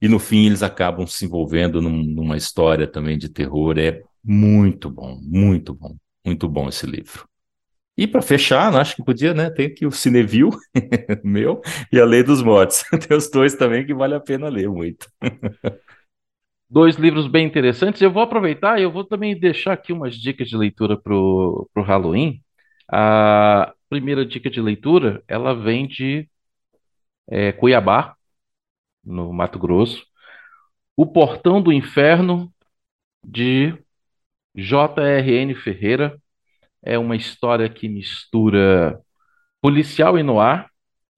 E 0.00 0.08
no 0.08 0.18
fim 0.18 0.46
eles 0.46 0.62
acabam 0.62 1.06
se 1.06 1.26
envolvendo 1.26 1.82
num, 1.82 2.02
numa 2.02 2.38
história 2.38 2.86
também 2.86 3.18
de 3.18 3.28
terror. 3.28 3.78
É 3.78 4.00
muito 4.24 4.88
bom, 4.88 5.20
muito 5.22 5.74
bom, 5.74 5.96
muito 6.24 6.48
bom 6.48 6.68
esse 6.70 6.86
livro. 6.86 7.29
E 7.96 8.06
para 8.06 8.22
fechar, 8.22 8.74
acho 8.74 8.96
que 8.96 9.04
podia, 9.04 9.34
né? 9.34 9.50
Tem 9.50 9.66
aqui 9.66 9.84
o 9.84 9.90
Cineview, 9.92 10.50
meu, 11.22 11.60
e 11.92 12.00
a 12.00 12.04
Lei 12.04 12.22
dos 12.22 12.42
Mortos. 12.42 12.82
Tem 13.06 13.16
os 13.16 13.30
dois 13.30 13.54
também 13.54 13.84
que 13.84 13.92
vale 13.94 14.14
a 14.14 14.20
pena 14.20 14.48
ler 14.48 14.68
muito. 14.68 15.06
Dois 16.72 16.94
livros 16.94 17.26
bem 17.26 17.46
interessantes. 17.46 18.00
Eu 18.00 18.12
vou 18.12 18.22
aproveitar 18.22 18.78
e 18.78 18.84
eu 18.84 18.92
vou 18.92 19.04
também 19.04 19.38
deixar 19.38 19.72
aqui 19.72 19.92
umas 19.92 20.14
dicas 20.14 20.48
de 20.48 20.56
leitura 20.56 20.96
para 20.96 21.12
o 21.12 21.68
Halloween. 21.84 22.40
A 22.88 23.74
primeira 23.88 24.24
dica 24.24 24.48
de 24.48 24.60
leitura, 24.60 25.20
ela 25.26 25.52
vem 25.52 25.88
de 25.88 26.28
é, 27.28 27.52
Cuiabá, 27.52 28.16
no 29.04 29.32
Mato 29.32 29.58
Grosso. 29.58 30.04
O 30.96 31.06
Portão 31.06 31.62
do 31.62 31.72
Inferno, 31.72 32.52
de 33.24 33.76
J.R.N. 34.54 35.54
Ferreira. 35.56 36.20
É 36.82 36.98
uma 36.98 37.16
história 37.16 37.68
que 37.68 37.88
mistura 37.88 38.98
policial 39.60 40.18
e 40.18 40.22
noir, 40.22 40.66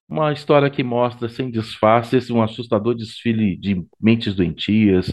uma 0.08 0.32
história 0.32 0.70
que 0.70 0.82
mostra 0.82 1.28
sem 1.28 1.50
disfarces 1.50 2.30
um 2.30 2.42
assustador 2.42 2.94
desfile 2.94 3.56
de 3.56 3.84
mentes 4.00 4.34
doentias, 4.34 5.12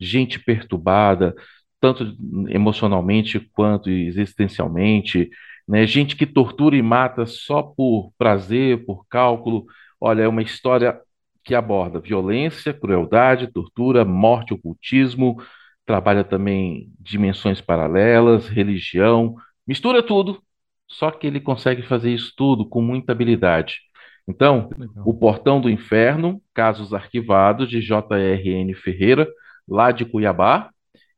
gente 0.00 0.38
perturbada, 0.40 1.34
tanto 1.80 2.16
emocionalmente 2.48 3.40
quanto 3.52 3.90
existencialmente, 3.90 5.30
né? 5.68 5.86
Gente 5.86 6.16
que 6.16 6.26
tortura 6.26 6.76
e 6.76 6.82
mata 6.82 7.26
só 7.26 7.62
por 7.62 8.12
prazer, 8.18 8.84
por 8.84 9.06
cálculo. 9.08 9.66
Olha, 10.00 10.22
é 10.22 10.28
uma 10.28 10.42
história 10.42 11.00
que 11.44 11.54
aborda 11.54 12.00
violência, 12.00 12.74
crueldade, 12.74 13.46
tortura, 13.52 14.04
morte, 14.04 14.52
ocultismo, 14.54 15.36
trabalha 15.86 16.24
também 16.24 16.92
dimensões 16.98 17.60
paralelas, 17.60 18.48
religião, 18.48 19.36
mistura 19.66 20.02
tudo, 20.02 20.42
só 20.88 21.10
que 21.10 21.26
ele 21.26 21.40
consegue 21.40 21.82
fazer 21.82 22.12
isso 22.12 22.32
tudo 22.36 22.68
com 22.68 22.82
muita 22.82 23.12
habilidade. 23.12 23.78
Então, 24.28 24.70
O 25.04 25.14
Portão 25.14 25.60
do 25.60 25.70
Inferno, 25.70 26.40
Casos 26.54 26.92
Arquivados, 26.94 27.68
de 27.68 27.80
J.R.N. 27.80 28.74
Ferreira, 28.74 29.28
lá 29.68 29.90
de 29.92 30.04
Cuiabá. 30.04 30.70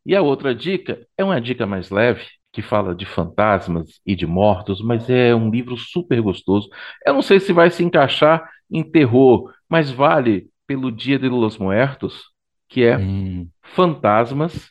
E 0.05 0.17
a 0.17 0.23
outra 0.23 0.55
dica 0.55 1.07
é 1.17 1.25
uma 1.25 1.41
dica 1.41 1.67
mais 1.67 1.91
leve, 1.91 2.25
que 2.53 2.61
fala 2.63 2.95
de 2.95 3.07
fantasmas 3.07 4.01
e 4.05 4.15
de 4.15 4.27
mortos, 4.27 4.83
mas 4.83 5.09
é 5.09 5.35
um 5.35 5.51
livro 5.51 5.77
super 5.77 6.21
gostoso. 6.21 6.69
Eu 7.07 7.15
não 7.15 7.23
sei 7.23 7.41
se 7.41 7.53
vai 7.53 7.71
se 7.71 7.85
encaixar 7.85 8.49
em 8.71 8.83
terror, 8.83 9.53
mas 9.69 9.91
vale 9.91 10.49
pelo 10.67 10.91
Dia 10.91 11.19
de 11.19 11.29
los 11.29 11.59
Muertos, 11.59 12.31
que 12.69 12.83
é 12.83 12.99
hum. 12.99 13.49
Fantasmas, 13.63 14.71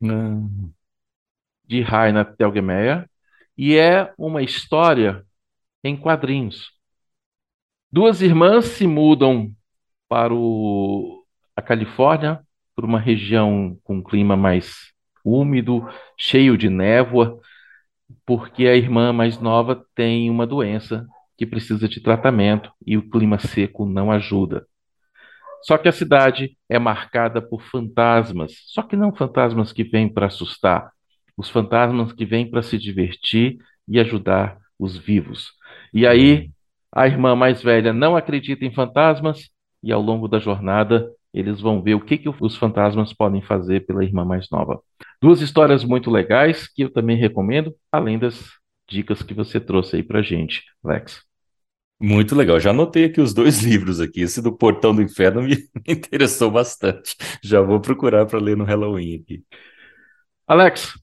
hum. 0.00 0.70
De 1.64 1.82
Raina 1.82 2.24
Telgemeier, 2.24 3.08
e 3.56 3.76
é 3.76 4.12
uma 4.18 4.42
história 4.42 5.24
em 5.82 5.96
quadrinhos. 5.96 6.72
Duas 7.90 8.20
irmãs 8.20 8.64
se 8.66 8.86
mudam 8.86 9.52
para 10.08 10.34
o, 10.34 11.24
a 11.56 11.62
Califórnia, 11.62 12.40
para 12.74 12.86
uma 12.86 12.98
região 12.98 13.78
com 13.84 14.02
clima 14.02 14.36
mais 14.36 14.92
úmido, 15.24 15.88
cheio 16.18 16.58
de 16.58 16.68
névoa, 16.68 17.38
porque 18.26 18.66
a 18.66 18.76
irmã 18.76 19.12
mais 19.12 19.38
nova 19.38 19.84
tem 19.94 20.28
uma 20.28 20.46
doença 20.46 21.06
que 21.36 21.46
precisa 21.46 21.88
de 21.88 22.00
tratamento 22.00 22.70
e 22.86 22.96
o 22.96 23.08
clima 23.08 23.38
seco 23.38 23.86
não 23.86 24.10
ajuda. 24.10 24.66
Só 25.62 25.78
que 25.78 25.88
a 25.88 25.92
cidade 25.92 26.58
é 26.68 26.78
marcada 26.78 27.40
por 27.40 27.62
fantasmas, 27.62 28.52
só 28.66 28.82
que 28.82 28.96
não 28.96 29.14
fantasmas 29.14 29.72
que 29.72 29.82
vêm 29.82 30.12
para 30.12 30.26
assustar, 30.26 30.92
os 31.36 31.50
fantasmas 31.50 32.12
que 32.12 32.24
vêm 32.24 32.50
para 32.50 32.62
se 32.62 32.78
divertir 32.78 33.58
e 33.88 33.98
ajudar 34.00 34.58
os 34.78 34.96
vivos. 34.96 35.52
E 35.92 36.06
aí, 36.06 36.50
a 36.92 37.06
irmã 37.06 37.34
mais 37.34 37.62
velha 37.62 37.92
não 37.92 38.16
acredita 38.16 38.64
em 38.64 38.72
fantasmas 38.72 39.50
e 39.82 39.92
ao 39.92 40.00
longo 40.00 40.28
da 40.28 40.38
jornada 40.38 41.10
eles 41.32 41.60
vão 41.60 41.82
ver 41.82 41.94
o 41.94 42.00
que, 42.00 42.16
que 42.16 42.28
os 42.28 42.56
fantasmas 42.56 43.12
podem 43.12 43.42
fazer 43.42 43.84
pela 43.84 44.04
irmã 44.04 44.24
mais 44.24 44.48
nova. 44.50 44.80
Duas 45.20 45.40
histórias 45.40 45.82
muito 45.82 46.10
legais 46.10 46.68
que 46.68 46.84
eu 46.84 46.90
também 46.90 47.16
recomendo, 47.16 47.74
além 47.90 48.18
das 48.18 48.40
dicas 48.88 49.22
que 49.22 49.34
você 49.34 49.58
trouxe 49.58 49.96
aí 49.96 50.02
pra 50.02 50.22
gente, 50.22 50.62
Lex. 50.84 51.22
Muito 52.00 52.36
legal. 52.36 52.60
Já 52.60 52.70
anotei 52.70 53.06
aqui 53.06 53.20
os 53.20 53.34
dois 53.34 53.62
livros 53.64 54.00
aqui. 54.00 54.20
Esse 54.20 54.40
do 54.40 54.56
Portão 54.56 54.94
do 54.94 55.02
Inferno 55.02 55.42
me, 55.42 55.56
interessou 55.88 56.50
bastante. 56.50 57.16
Já 57.42 57.60
vou 57.60 57.80
procurar 57.80 58.26
para 58.26 58.38
ler 58.38 58.56
no 58.56 58.64
Halloween 58.64 59.16
aqui. 59.16 59.42
Alex, 60.46 60.94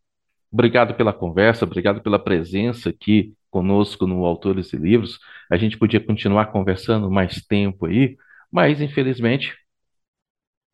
obrigado 0.51 0.93
pela 0.95 1.13
conversa, 1.13 1.65
obrigado 1.65 2.01
pela 2.01 2.19
presença 2.19 2.89
aqui 2.89 3.33
conosco 3.49 4.07
no 4.07 4.25
Autores 4.25 4.71
e 4.73 4.77
Livros. 4.77 5.19
A 5.49 5.57
gente 5.57 5.77
podia 5.77 5.99
continuar 5.99 6.47
conversando 6.47 7.09
mais 7.09 7.45
tempo 7.45 7.85
aí, 7.85 8.17
mas 8.51 8.81
infelizmente 8.81 9.55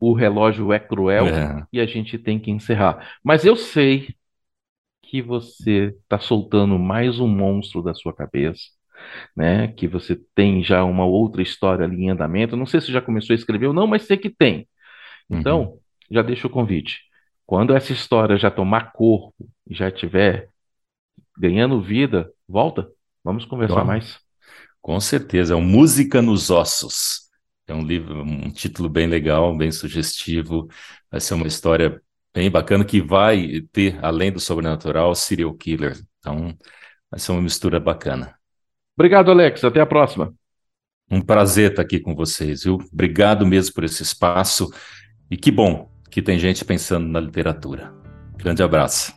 o 0.00 0.12
relógio 0.12 0.72
é 0.72 0.78
cruel 0.78 1.26
é. 1.26 1.66
e 1.72 1.80
a 1.80 1.86
gente 1.86 2.18
tem 2.18 2.38
que 2.38 2.50
encerrar. 2.50 3.18
Mas 3.22 3.44
eu 3.44 3.56
sei 3.56 4.14
que 5.02 5.22
você 5.22 5.96
está 6.02 6.18
soltando 6.18 6.78
mais 6.78 7.18
um 7.18 7.26
monstro 7.26 7.82
da 7.82 7.94
sua 7.94 8.14
cabeça, 8.14 8.62
né? 9.36 9.68
Que 9.68 9.88
você 9.88 10.16
tem 10.34 10.62
já 10.62 10.84
uma 10.84 11.04
outra 11.04 11.42
história 11.42 11.84
ali 11.84 12.04
em 12.04 12.10
andamento. 12.10 12.56
Não 12.56 12.66
sei 12.66 12.80
se 12.80 12.92
já 12.92 13.00
começou 13.00 13.34
a 13.34 13.36
escrever 13.36 13.68
ou 13.68 13.72
não, 13.72 13.86
mas 13.86 14.02
sei 14.02 14.16
que 14.16 14.30
tem. 14.30 14.68
Então, 15.30 15.62
uhum. 15.62 15.78
já 16.10 16.22
deixo 16.22 16.46
o 16.46 16.50
convite. 16.50 17.07
Quando 17.48 17.74
essa 17.74 17.94
história 17.94 18.36
já 18.36 18.50
tomar 18.50 18.92
corpo 18.92 19.48
e 19.66 19.74
já 19.74 19.88
estiver 19.88 20.50
ganhando 21.34 21.80
vida, 21.80 22.30
volta. 22.46 22.86
Vamos 23.24 23.46
conversar 23.46 23.86
mais. 23.86 24.18
Com 24.82 25.00
certeza, 25.00 25.54
é 25.54 25.56
um 25.56 25.62
Música 25.62 26.20
nos 26.20 26.50
Ossos. 26.50 27.30
É 27.66 27.72
um 27.72 27.80
livro, 27.80 28.22
um 28.22 28.50
título 28.50 28.86
bem 28.86 29.06
legal, 29.06 29.56
bem 29.56 29.72
sugestivo. 29.72 30.68
Vai 31.10 31.20
ser 31.22 31.32
uma 31.32 31.46
história 31.46 32.02
bem 32.34 32.50
bacana 32.50 32.84
que 32.84 33.00
vai 33.00 33.62
ter, 33.72 33.98
além 34.04 34.30
do 34.30 34.40
sobrenatural, 34.40 35.14
serial 35.14 35.54
killer. 35.54 35.98
Então, 36.18 36.54
vai 37.10 37.18
ser 37.18 37.32
uma 37.32 37.40
mistura 37.40 37.80
bacana. 37.80 38.38
Obrigado, 38.94 39.30
Alex. 39.30 39.64
Até 39.64 39.80
a 39.80 39.86
próxima. 39.86 40.34
Um 41.10 41.22
prazer 41.22 41.70
estar 41.70 41.80
aqui 41.80 41.98
com 41.98 42.14
vocês, 42.14 42.64
viu? 42.64 42.74
Obrigado 42.92 43.46
mesmo 43.46 43.74
por 43.74 43.84
esse 43.84 44.02
espaço. 44.02 44.70
E 45.30 45.36
que 45.38 45.50
bom 45.50 45.87
que 46.10 46.22
tem 46.22 46.38
gente 46.38 46.64
pensando 46.64 47.06
na 47.06 47.20
literatura. 47.20 47.92
Grande 48.36 48.62
abraço. 48.62 49.14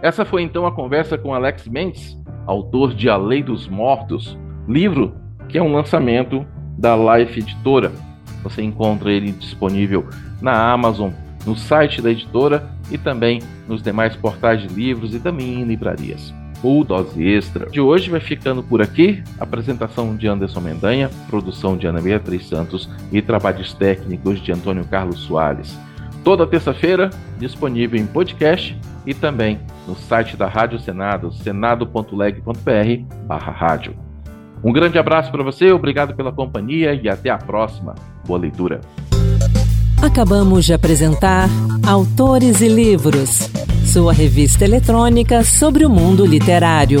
Essa 0.00 0.24
foi 0.24 0.42
então 0.42 0.66
a 0.66 0.72
conversa 0.72 1.16
com 1.16 1.32
Alex 1.32 1.68
Mendes, 1.68 2.18
autor 2.46 2.94
de 2.94 3.08
A 3.08 3.16
Lei 3.16 3.42
dos 3.42 3.68
Mortos, 3.68 4.36
livro 4.66 5.14
que 5.48 5.58
é 5.58 5.62
um 5.62 5.72
lançamento 5.72 6.46
da 6.78 6.96
Life 6.96 7.38
Editora. 7.38 7.92
Você 8.42 8.62
encontra 8.62 9.12
ele 9.12 9.30
disponível 9.32 10.08
na 10.40 10.72
Amazon, 10.72 11.10
no 11.46 11.56
site 11.56 12.00
da 12.00 12.10
editora 12.10 12.68
e 12.90 12.98
também 12.98 13.40
nos 13.68 13.82
demais 13.82 14.16
portais 14.16 14.62
de 14.62 14.68
livros 14.68 15.14
e 15.14 15.20
também 15.20 15.60
em 15.60 15.64
livrarias. 15.64 16.34
O 16.62 16.84
Dose 16.84 17.22
Extra 17.22 17.66
de 17.66 17.80
hoje 17.80 18.08
vai 18.08 18.20
ficando 18.20 18.62
por 18.62 18.80
aqui. 18.80 19.22
Apresentação 19.38 20.16
de 20.16 20.28
Anderson 20.28 20.60
Mendanha, 20.60 21.10
produção 21.28 21.76
de 21.76 21.86
Ana 21.86 22.00
Beatriz 22.00 22.46
Santos 22.48 22.88
e 23.10 23.20
trabalhos 23.20 23.74
técnicos 23.74 24.40
de 24.40 24.52
Antônio 24.52 24.84
Carlos 24.84 25.20
Soares. 25.20 25.76
Toda 26.24 26.46
terça-feira, 26.46 27.10
disponível 27.38 28.00
em 28.00 28.06
podcast 28.06 28.74
e 29.04 29.12
também 29.12 29.60
no 29.86 29.94
site 29.96 30.36
da 30.36 30.46
Rádio 30.46 30.78
Senado, 30.78 31.32
senado.leg.br/rádio. 31.32 33.96
Um 34.62 34.72
grande 34.72 34.98
abraço 34.98 35.32
para 35.32 35.42
você, 35.42 35.72
obrigado 35.72 36.14
pela 36.14 36.30
companhia 36.30 36.94
e 36.94 37.08
até 37.08 37.30
a 37.30 37.38
próxima. 37.38 37.96
Boa 38.24 38.38
leitura. 38.38 38.80
Acabamos 40.00 40.64
de 40.64 40.72
apresentar 40.72 41.48
Autores 41.86 42.60
e 42.60 42.68
Livros, 42.68 43.50
sua 43.84 44.12
revista 44.12 44.64
eletrônica 44.64 45.42
sobre 45.42 45.84
o 45.84 45.90
mundo 45.90 46.24
literário. 46.24 47.00